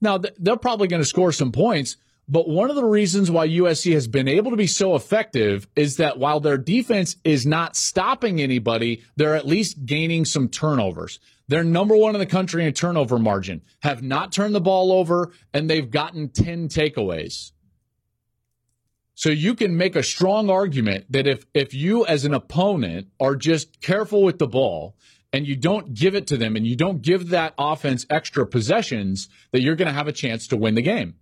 Now, 0.00 0.18
they're 0.18 0.56
probably 0.56 0.88
going 0.88 1.02
to 1.02 1.08
score 1.08 1.32
some 1.32 1.52
points, 1.52 1.96
but 2.30 2.48
one 2.48 2.70
of 2.70 2.76
the 2.76 2.84
reasons 2.84 3.28
why 3.28 3.48
USC 3.48 3.92
has 3.92 4.06
been 4.06 4.28
able 4.28 4.52
to 4.52 4.56
be 4.56 4.68
so 4.68 4.94
effective 4.94 5.66
is 5.74 5.96
that 5.96 6.16
while 6.16 6.38
their 6.38 6.56
defense 6.56 7.16
is 7.24 7.44
not 7.44 7.74
stopping 7.74 8.40
anybody, 8.40 9.02
they're 9.16 9.34
at 9.34 9.48
least 9.48 9.84
gaining 9.84 10.24
some 10.24 10.48
turnovers. 10.48 11.18
They're 11.48 11.64
number 11.64 11.96
one 11.96 12.14
in 12.14 12.20
the 12.20 12.26
country 12.26 12.64
in 12.64 12.72
turnover 12.72 13.18
margin, 13.18 13.62
have 13.80 14.04
not 14.04 14.30
turned 14.30 14.54
the 14.54 14.60
ball 14.60 14.92
over, 14.92 15.32
and 15.52 15.68
they've 15.68 15.90
gotten 15.90 16.28
10 16.28 16.68
takeaways. 16.68 17.50
So 19.14 19.30
you 19.30 19.56
can 19.56 19.76
make 19.76 19.96
a 19.96 20.02
strong 20.02 20.48
argument 20.48 21.06
that 21.10 21.26
if, 21.26 21.44
if 21.52 21.74
you 21.74 22.06
as 22.06 22.24
an 22.24 22.32
opponent 22.32 23.08
are 23.18 23.34
just 23.34 23.82
careful 23.82 24.22
with 24.22 24.38
the 24.38 24.46
ball 24.46 24.94
and 25.32 25.48
you 25.48 25.56
don't 25.56 25.94
give 25.94 26.14
it 26.14 26.28
to 26.28 26.36
them 26.36 26.54
and 26.54 26.64
you 26.64 26.76
don't 26.76 27.02
give 27.02 27.30
that 27.30 27.54
offense 27.58 28.06
extra 28.08 28.46
possessions, 28.46 29.28
that 29.50 29.62
you're 29.62 29.76
going 29.76 29.88
to 29.88 29.92
have 29.92 30.08
a 30.08 30.12
chance 30.12 30.46
to 30.46 30.56
win 30.56 30.76
the 30.76 30.82
game. 30.82 31.16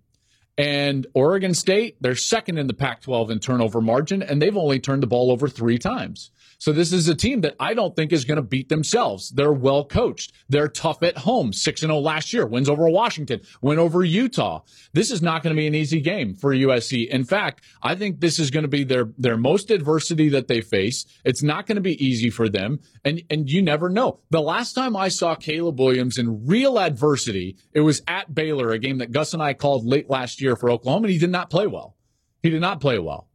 And 0.59 1.07
Oregon 1.13 1.53
State, 1.53 1.95
they're 2.01 2.15
second 2.15 2.57
in 2.57 2.67
the 2.67 2.73
Pac 2.73 3.01
12 3.03 3.31
in 3.31 3.39
turnover 3.39 3.79
margin, 3.79 4.21
and 4.21 4.41
they've 4.41 4.57
only 4.57 4.77
turned 4.77 5.01
the 5.01 5.07
ball 5.07 5.31
over 5.31 5.47
three 5.47 5.77
times. 5.77 6.31
So 6.59 6.73
this 6.73 6.91
is 6.91 7.07
a 7.07 7.15
team 7.15 7.39
that 7.41 7.55
I 7.57 7.73
don't 7.73 7.95
think 7.95 8.11
is 8.11 8.25
going 8.25 8.35
to 8.35 8.41
beat 8.41 8.67
themselves. 8.67 9.29
They're 9.29 9.53
well 9.53 9.85
coached. 9.85 10.33
They're 10.49 10.67
tough 10.67 11.01
at 11.03 11.19
home. 11.19 11.53
6 11.53 11.81
0 11.81 11.99
last 11.99 12.33
year. 12.33 12.45
Wins 12.45 12.67
over 12.67 12.89
Washington. 12.89 13.39
Win 13.61 13.79
over 13.79 14.03
Utah. 14.03 14.63
This 14.91 15.09
is 15.09 15.21
not 15.21 15.41
going 15.41 15.55
to 15.55 15.59
be 15.59 15.67
an 15.67 15.75
easy 15.75 16.01
game 16.01 16.35
for 16.35 16.53
USC. 16.53 17.07
In 17.07 17.23
fact, 17.23 17.63
I 17.81 17.95
think 17.95 18.19
this 18.19 18.39
is 18.39 18.51
going 18.51 18.63
to 18.63 18.69
be 18.69 18.83
their, 18.83 19.05
their 19.17 19.37
most 19.37 19.71
adversity 19.71 20.27
that 20.29 20.49
they 20.49 20.59
face. 20.59 21.05
It's 21.23 21.41
not 21.41 21.65
going 21.65 21.77
to 21.77 21.81
be 21.81 22.05
easy 22.05 22.29
for 22.29 22.49
them. 22.49 22.81
And, 23.05 23.23
and 23.29 23.49
you 23.49 23.61
never 23.61 23.89
know. 23.89 24.19
The 24.29 24.41
last 24.41 24.73
time 24.73 24.97
I 24.97 25.07
saw 25.07 25.35
Caleb 25.35 25.79
Williams 25.79 26.17
in 26.17 26.45
real 26.45 26.77
adversity, 26.77 27.55
it 27.71 27.81
was 27.81 28.01
at 28.05 28.35
Baylor, 28.35 28.71
a 28.71 28.79
game 28.79 28.97
that 28.97 29.13
Gus 29.13 29.33
and 29.33 29.41
I 29.41 29.53
called 29.53 29.85
late 29.85 30.09
last 30.09 30.41
year 30.41 30.57
for 30.57 30.69
Oklahoma, 30.69 31.05
and 31.05 31.13
he 31.13 31.19
did 31.19 31.31
not 31.31 31.49
play 31.49 31.67
well. 31.67 31.95
He 32.43 32.49
did 32.49 32.61
not 32.61 32.81
play 32.81 32.99
well. 32.99 33.28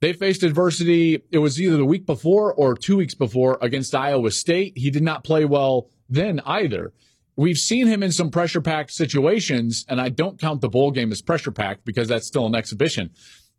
They 0.00 0.12
faced 0.12 0.42
adversity. 0.42 1.22
It 1.30 1.38
was 1.38 1.60
either 1.60 1.76
the 1.76 1.84
week 1.84 2.06
before 2.06 2.52
or 2.52 2.74
two 2.74 2.96
weeks 2.98 3.14
before 3.14 3.58
against 3.62 3.94
Iowa 3.94 4.30
State. 4.30 4.74
He 4.76 4.90
did 4.90 5.02
not 5.02 5.24
play 5.24 5.44
well 5.44 5.90
then 6.08 6.40
either. 6.44 6.92
We've 7.36 7.58
seen 7.58 7.86
him 7.86 8.02
in 8.02 8.12
some 8.12 8.30
pressure 8.30 8.62
packed 8.62 8.92
situations, 8.92 9.84
and 9.88 10.00
I 10.00 10.08
don't 10.08 10.40
count 10.40 10.62
the 10.62 10.68
bowl 10.68 10.90
game 10.90 11.12
as 11.12 11.20
pressure 11.20 11.50
packed 11.50 11.84
because 11.84 12.08
that's 12.08 12.26
still 12.26 12.46
an 12.46 12.54
exhibition. 12.54 13.10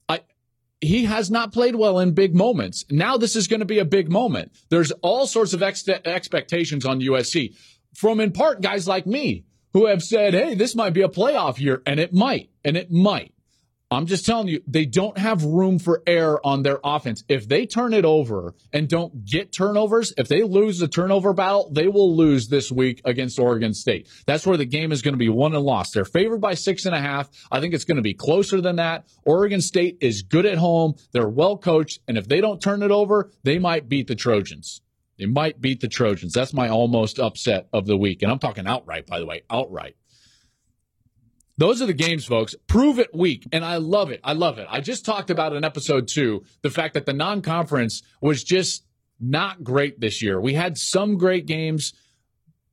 I, 0.09 0.21
he 0.81 1.05
has 1.05 1.29
not 1.29 1.53
played 1.53 1.75
well 1.75 1.99
in 1.99 2.13
big 2.13 2.35
moments. 2.35 2.85
Now 2.89 3.17
this 3.17 3.35
is 3.35 3.47
going 3.47 3.59
to 3.59 3.65
be 3.65 3.79
a 3.79 3.85
big 3.85 4.09
moment. 4.09 4.51
There's 4.69 4.91
all 5.03 5.27
sorts 5.27 5.53
of 5.53 5.61
ex- 5.61 5.87
expectations 5.87 6.85
on 6.85 7.01
USC 7.01 7.55
from 7.93 8.19
in 8.19 8.31
part 8.31 8.61
guys 8.61 8.87
like 8.87 9.05
me 9.05 9.45
who 9.73 9.85
have 9.87 10.01
said, 10.03 10.33
hey, 10.33 10.55
this 10.55 10.75
might 10.75 10.93
be 10.93 11.01
a 11.01 11.09
playoff 11.09 11.59
year, 11.59 11.83
and 11.85 11.99
it 11.99 12.13
might, 12.13 12.49
and 12.63 12.75
it 12.77 12.91
might. 12.91 13.33
I'm 13.89 14.05
just 14.05 14.25
telling 14.25 14.49
you, 14.49 14.61
they 14.67 14.85
don't 14.85 15.17
have 15.17 15.45
room 15.45 15.79
for 15.79 16.03
error 16.05 16.45
on 16.45 16.61
their 16.61 16.79
offense. 16.83 17.23
If 17.29 17.47
they 17.47 17.65
turn 17.65 17.93
it 17.93 18.03
over 18.03 18.53
and 18.73 18.89
don't 18.89 19.23
get 19.23 19.53
turnovers, 19.53 20.11
if 20.17 20.27
they 20.27 20.43
lose 20.43 20.79
the 20.79 20.89
turnover 20.89 21.31
battle, 21.33 21.69
they 21.71 21.87
will 21.87 22.13
lose 22.13 22.49
this 22.49 22.69
week 22.69 23.01
against 23.05 23.39
Oregon 23.39 23.73
State. 23.73 24.09
That's 24.25 24.45
where 24.45 24.57
the 24.57 24.65
game 24.65 24.91
is 24.91 25.01
going 25.01 25.13
to 25.13 25.17
be 25.17 25.29
won 25.29 25.55
and 25.55 25.63
lost. 25.63 25.93
They're 25.93 26.03
favored 26.03 26.41
by 26.41 26.55
six 26.55 26.85
and 26.85 26.93
a 26.93 26.99
half. 26.99 27.29
I 27.49 27.61
think 27.61 27.73
it's 27.73 27.85
going 27.85 27.95
to 27.95 28.01
be 28.01 28.13
closer 28.13 28.59
than 28.59 28.75
that. 28.75 29.05
Oregon 29.23 29.61
State 29.61 29.99
is 30.01 30.21
good 30.21 30.45
at 30.45 30.57
home. 30.57 30.95
They're 31.13 31.29
well 31.29 31.57
coached. 31.57 32.01
And 32.09 32.17
if 32.17 32.27
they 32.27 32.41
don't 32.41 32.61
turn 32.61 32.83
it 32.83 32.91
over, 32.91 33.31
they 33.43 33.57
might 33.57 33.87
beat 33.87 34.07
the 34.07 34.15
Trojans. 34.15 34.81
They 35.17 35.27
might 35.27 35.61
beat 35.61 35.79
the 35.79 35.87
Trojans. 35.87 36.33
That's 36.33 36.53
my 36.53 36.67
almost 36.67 37.19
upset 37.19 37.69
of 37.71 37.85
the 37.85 37.97
week. 37.97 38.21
And 38.21 38.31
I'm 38.31 38.39
talking 38.39 38.67
outright, 38.67 39.07
by 39.07 39.19
the 39.19 39.25
way, 39.25 39.43
outright. 39.49 39.95
Those 41.57 41.81
are 41.81 41.87
the 41.87 41.93
games, 41.93 42.25
folks. 42.25 42.55
Prove 42.67 42.99
it 42.99 43.13
week. 43.15 43.47
And 43.51 43.65
I 43.65 43.77
love 43.77 44.11
it. 44.11 44.19
I 44.23 44.33
love 44.33 44.59
it. 44.59 44.67
I 44.69 44.79
just 44.79 45.05
talked 45.05 45.29
about 45.29 45.55
in 45.55 45.63
episode 45.63 46.07
two 46.07 46.43
the 46.61 46.69
fact 46.69 46.93
that 46.93 47.05
the 47.05 47.13
non 47.13 47.41
conference 47.41 48.03
was 48.21 48.43
just 48.43 48.85
not 49.19 49.63
great 49.63 49.99
this 49.99 50.21
year. 50.21 50.39
We 50.39 50.53
had 50.53 50.77
some 50.77 51.17
great 51.17 51.47
games, 51.47 51.93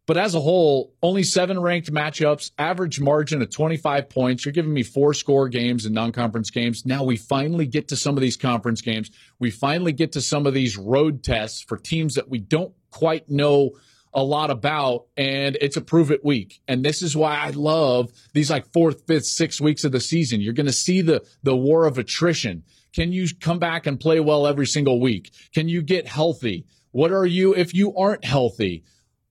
but 0.06 0.18
as 0.18 0.34
a 0.34 0.40
whole, 0.40 0.92
only 1.02 1.22
seven 1.22 1.58
ranked 1.58 1.90
matchups, 1.90 2.50
average 2.58 3.00
margin 3.00 3.40
of 3.40 3.50
25 3.50 4.10
points. 4.10 4.44
You're 4.44 4.52
giving 4.52 4.74
me 4.74 4.82
four 4.82 5.14
score 5.14 5.48
games 5.48 5.86
and 5.86 5.94
non 5.94 6.12
conference 6.12 6.50
games. 6.50 6.84
Now 6.84 7.04
we 7.04 7.16
finally 7.16 7.66
get 7.66 7.88
to 7.88 7.96
some 7.96 8.18
of 8.18 8.20
these 8.20 8.36
conference 8.36 8.82
games. 8.82 9.10
We 9.38 9.50
finally 9.50 9.92
get 9.92 10.12
to 10.12 10.20
some 10.20 10.46
of 10.46 10.52
these 10.52 10.76
road 10.76 11.22
tests 11.22 11.62
for 11.62 11.78
teams 11.78 12.14
that 12.14 12.28
we 12.28 12.38
don't 12.38 12.74
quite 12.90 13.30
know 13.30 13.70
a 14.14 14.22
lot 14.22 14.50
about, 14.50 15.06
and 15.16 15.56
it's 15.60 15.76
a 15.76 15.80
prove 15.80 16.10
it 16.10 16.24
week. 16.24 16.60
And 16.68 16.84
this 16.84 17.02
is 17.02 17.16
why 17.16 17.36
I 17.36 17.50
love 17.50 18.10
these 18.32 18.50
like 18.50 18.72
fourth, 18.72 19.06
fifth, 19.06 19.26
sixth 19.26 19.60
weeks 19.60 19.84
of 19.84 19.92
the 19.92 20.00
season. 20.00 20.40
You're 20.40 20.52
going 20.52 20.66
to 20.66 20.72
see 20.72 21.00
the 21.00 21.24
the 21.42 21.56
war 21.56 21.86
of 21.86 21.98
attrition. 21.98 22.62
Can 22.94 23.12
you 23.12 23.26
come 23.40 23.58
back 23.58 23.86
and 23.86 23.98
play 23.98 24.20
well 24.20 24.46
every 24.46 24.66
single 24.66 25.00
week? 25.00 25.32
Can 25.52 25.68
you 25.68 25.82
get 25.82 26.06
healthy? 26.06 26.66
What 26.92 27.10
are 27.10 27.26
you 27.26 27.54
if 27.54 27.74
you 27.74 27.94
aren't 27.96 28.24
healthy? 28.24 28.84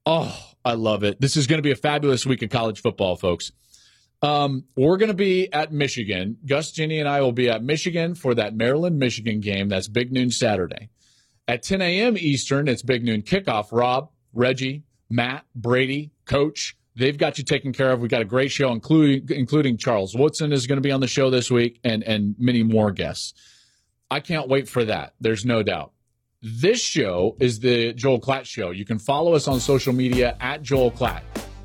Oh, 0.06 0.38
I 0.66 0.74
love 0.74 1.04
it. 1.04 1.22
This 1.22 1.38
is 1.38 1.48
going 1.48 1.60
to 1.60 1.64
be 1.64 1.72
a 1.72 1.76
fabulous 1.76 2.26
week 2.26 2.42
of 2.42 2.50
college 2.50 2.82
football, 2.82 3.16
folks. 3.16 3.52
Um, 4.22 4.66
we're 4.78 4.98
going 4.98 5.10
to 5.10 5.14
be 5.14 5.52
at 5.52 5.74
Michigan. 5.74 6.38
Gus, 6.46 6.72
Jenny, 6.72 7.00
and 7.00 7.10
I 7.10 7.22
will 7.22 7.34
be 7.34 7.50
at 7.50 7.64
Michigan 7.64 8.16
for 8.16 8.34
that 8.36 8.56
Maryland 8.56 8.98
Michigan 8.98 9.42
game. 9.42 9.68
That's 9.68 9.90
big 9.90 10.12
noon 10.12 10.32
Saturday. 10.32 10.90
At 11.46 11.64
10 11.64 11.82
a.m. 11.82 12.18
Eastern, 12.18 12.70
it's 12.70 12.82
big 12.82 13.04
noon 13.04 13.22
kickoff. 13.22 13.68
Rob, 13.74 14.10
Reggie, 14.34 14.84
Matt, 15.10 15.46
Brady, 15.56 16.12
Coach, 16.26 16.76
they've 16.96 17.18
got 17.18 17.38
you 17.38 17.44
taken 17.44 17.74
care 17.74 17.92
of. 17.92 18.00
We've 18.00 18.12
got 18.12 18.22
a 18.22 18.26
great 18.26 18.52
show, 18.52 18.72
including 18.72 19.28
including 19.30 19.78
Charles 19.78 20.16
Woodson 20.16 20.52
is 20.52 20.68
going 20.68 20.78
to 20.78 20.82
be 20.82 20.92
on 20.92 21.00
the 21.00 21.08
show 21.08 21.30
this 21.30 21.50
week, 21.52 21.80
and 21.84 22.04
and 22.04 22.36
many 22.38 22.64
more 22.64 22.92
guests. 22.92 23.34
I 24.10 24.20
can't 24.20 24.48
wait 24.48 24.68
for 24.70 24.86
that. 24.86 25.14
There's 25.20 25.46
no 25.46 25.64
doubt. 25.64 25.92
This 26.42 26.82
show 26.82 27.38
is 27.40 27.60
the 27.62 27.94
Joel 27.94 28.20
Klatt 28.20 28.46
Show. 28.46 28.72
You 28.72 28.86
can 28.86 29.00
follow 29.00 29.34
us 29.34 29.48
on 29.48 29.60
social 29.60 29.94
media 29.94 30.36
at 30.42 30.62
Joel 30.62 30.92
Klatt. 30.92 31.22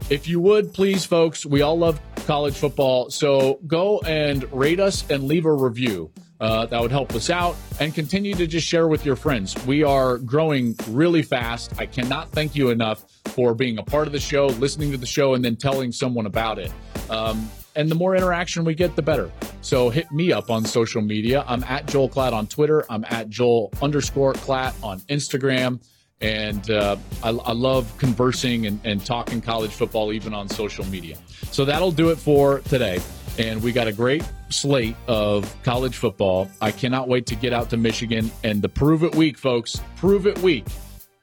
If 0.09 0.29
you 0.29 0.41
would, 0.41 0.73
please, 0.73 1.05
folks, 1.05 1.45
we 1.45 1.63
all 1.63 1.77
love 1.77 2.01
college 2.27 2.55
football. 2.55 3.11
So 3.11 3.61
go 3.67 4.01
and 4.07 4.51
rate 4.53 4.81
us 4.81 5.09
and 5.11 5.25
leave 5.25 5.45
a 5.45 5.53
review. 5.53 6.11
Uh, 6.41 6.67
that 6.67 6.81
would 6.81 6.93
help 6.93 7.13
us 7.15 7.31
out 7.31 7.57
and 7.81 7.95
continue 7.95 8.35
to 8.35 8.47
just 8.47 8.67
share 8.67 8.87
with 8.87 9.05
your 9.05 9.17
friends. 9.17 9.57
We 9.67 9.83
are 9.83 10.19
growing 10.19 10.77
really 10.89 11.23
fast. 11.23 11.73
I 11.79 11.87
cannot 11.87 12.31
thank 12.31 12.55
you 12.55 12.71
enough 12.71 13.05
for 13.27 13.55
being 13.55 13.79
a 13.79 13.83
part 13.83 14.07
of 14.07 14.13
the 14.13 14.21
show, 14.21 14.47
listening 14.47 14.93
to 14.93 14.97
the 14.97 15.07
show, 15.07 15.35
and 15.35 15.45
then 15.45 15.57
telling 15.57 15.91
someone 15.91 16.27
about 16.27 16.59
it. 16.59 16.73
Um, 17.11 17.51
and 17.75 17.91
the 17.91 17.95
more 17.95 18.17
interaction 18.17 18.65
we 18.65 18.75
get, 18.75 18.97
the 18.97 19.03
better. 19.03 19.31
So 19.61 19.91
hit 19.91 20.11
me 20.11 20.33
up 20.33 20.51
on 20.51 20.65
social 20.65 21.03
media. 21.03 21.45
I'm 21.47 21.63
at 21.65 21.87
Joel 21.87 22.09
Klatt 22.09 22.33
on 22.33 22.47
Twitter. 22.47 22.85
I'm 22.91 23.05
at 23.09 23.29
Joel 23.29 23.73
underscore 23.81 24.33
Klatt 24.35 24.75
on 24.83 25.01
Instagram. 25.03 25.81
And 26.21 26.69
uh, 26.71 26.97
I, 27.23 27.29
I, 27.29 27.53
love 27.53 27.97
conversing 27.97 28.67
and, 28.67 28.81
and 28.83 29.05
talking 29.07 29.41
college 29.41 29.71
football, 29.71 30.13
even 30.13 30.35
on 30.35 30.49
social 30.49 30.85
media. 30.87 31.17
So 31.53 31.65
that'll 31.65 31.93
do 31.93 32.11
it 32.11 32.17
for 32.17 32.59
today. 32.61 32.99
And 33.39 33.63
we 33.63 33.73
got 33.73 33.87
a 33.87 33.93
great 33.93 34.29
slate 34.49 34.97
of 35.07 35.55
college 35.63 35.97
football. 35.97 36.51
I 36.61 36.73
cannot 36.73 37.09
wait 37.09 37.27
to 37.27 37.37
get 37.37 37.53
out 37.53 37.71
to 37.71 37.77
Michigan 37.77 38.31
and 38.43 38.61
the 38.61 38.69
Prove 38.69 39.05
It 39.05 39.15
Week, 39.15 39.39
folks. 39.39 39.81
Prove 39.97 40.27
It 40.27 40.39
Week. 40.41 40.67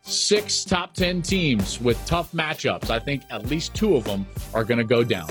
Six 0.02 0.64
top 0.64 0.94
10 0.94 1.22
teams 1.24 1.82
with 1.82 2.04
tough 2.06 2.32
matchups. 2.32 2.90
I 2.90 3.00
think 3.00 3.24
at 3.30 3.48
least 3.48 3.74
two 3.74 3.96
of 3.96 4.06
them 4.06 4.26
are 4.54 4.64
going 4.64 4.78
to 4.78 4.84
go 4.84 5.04
down. 5.04 5.28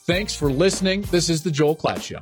Thanks 0.00 0.34
for 0.34 0.50
listening. 0.50 1.02
This 1.10 1.30
is 1.30 1.42
the 1.42 1.50
Joel 1.50 1.76
Klatt 1.76 2.02
Show. 2.02 2.20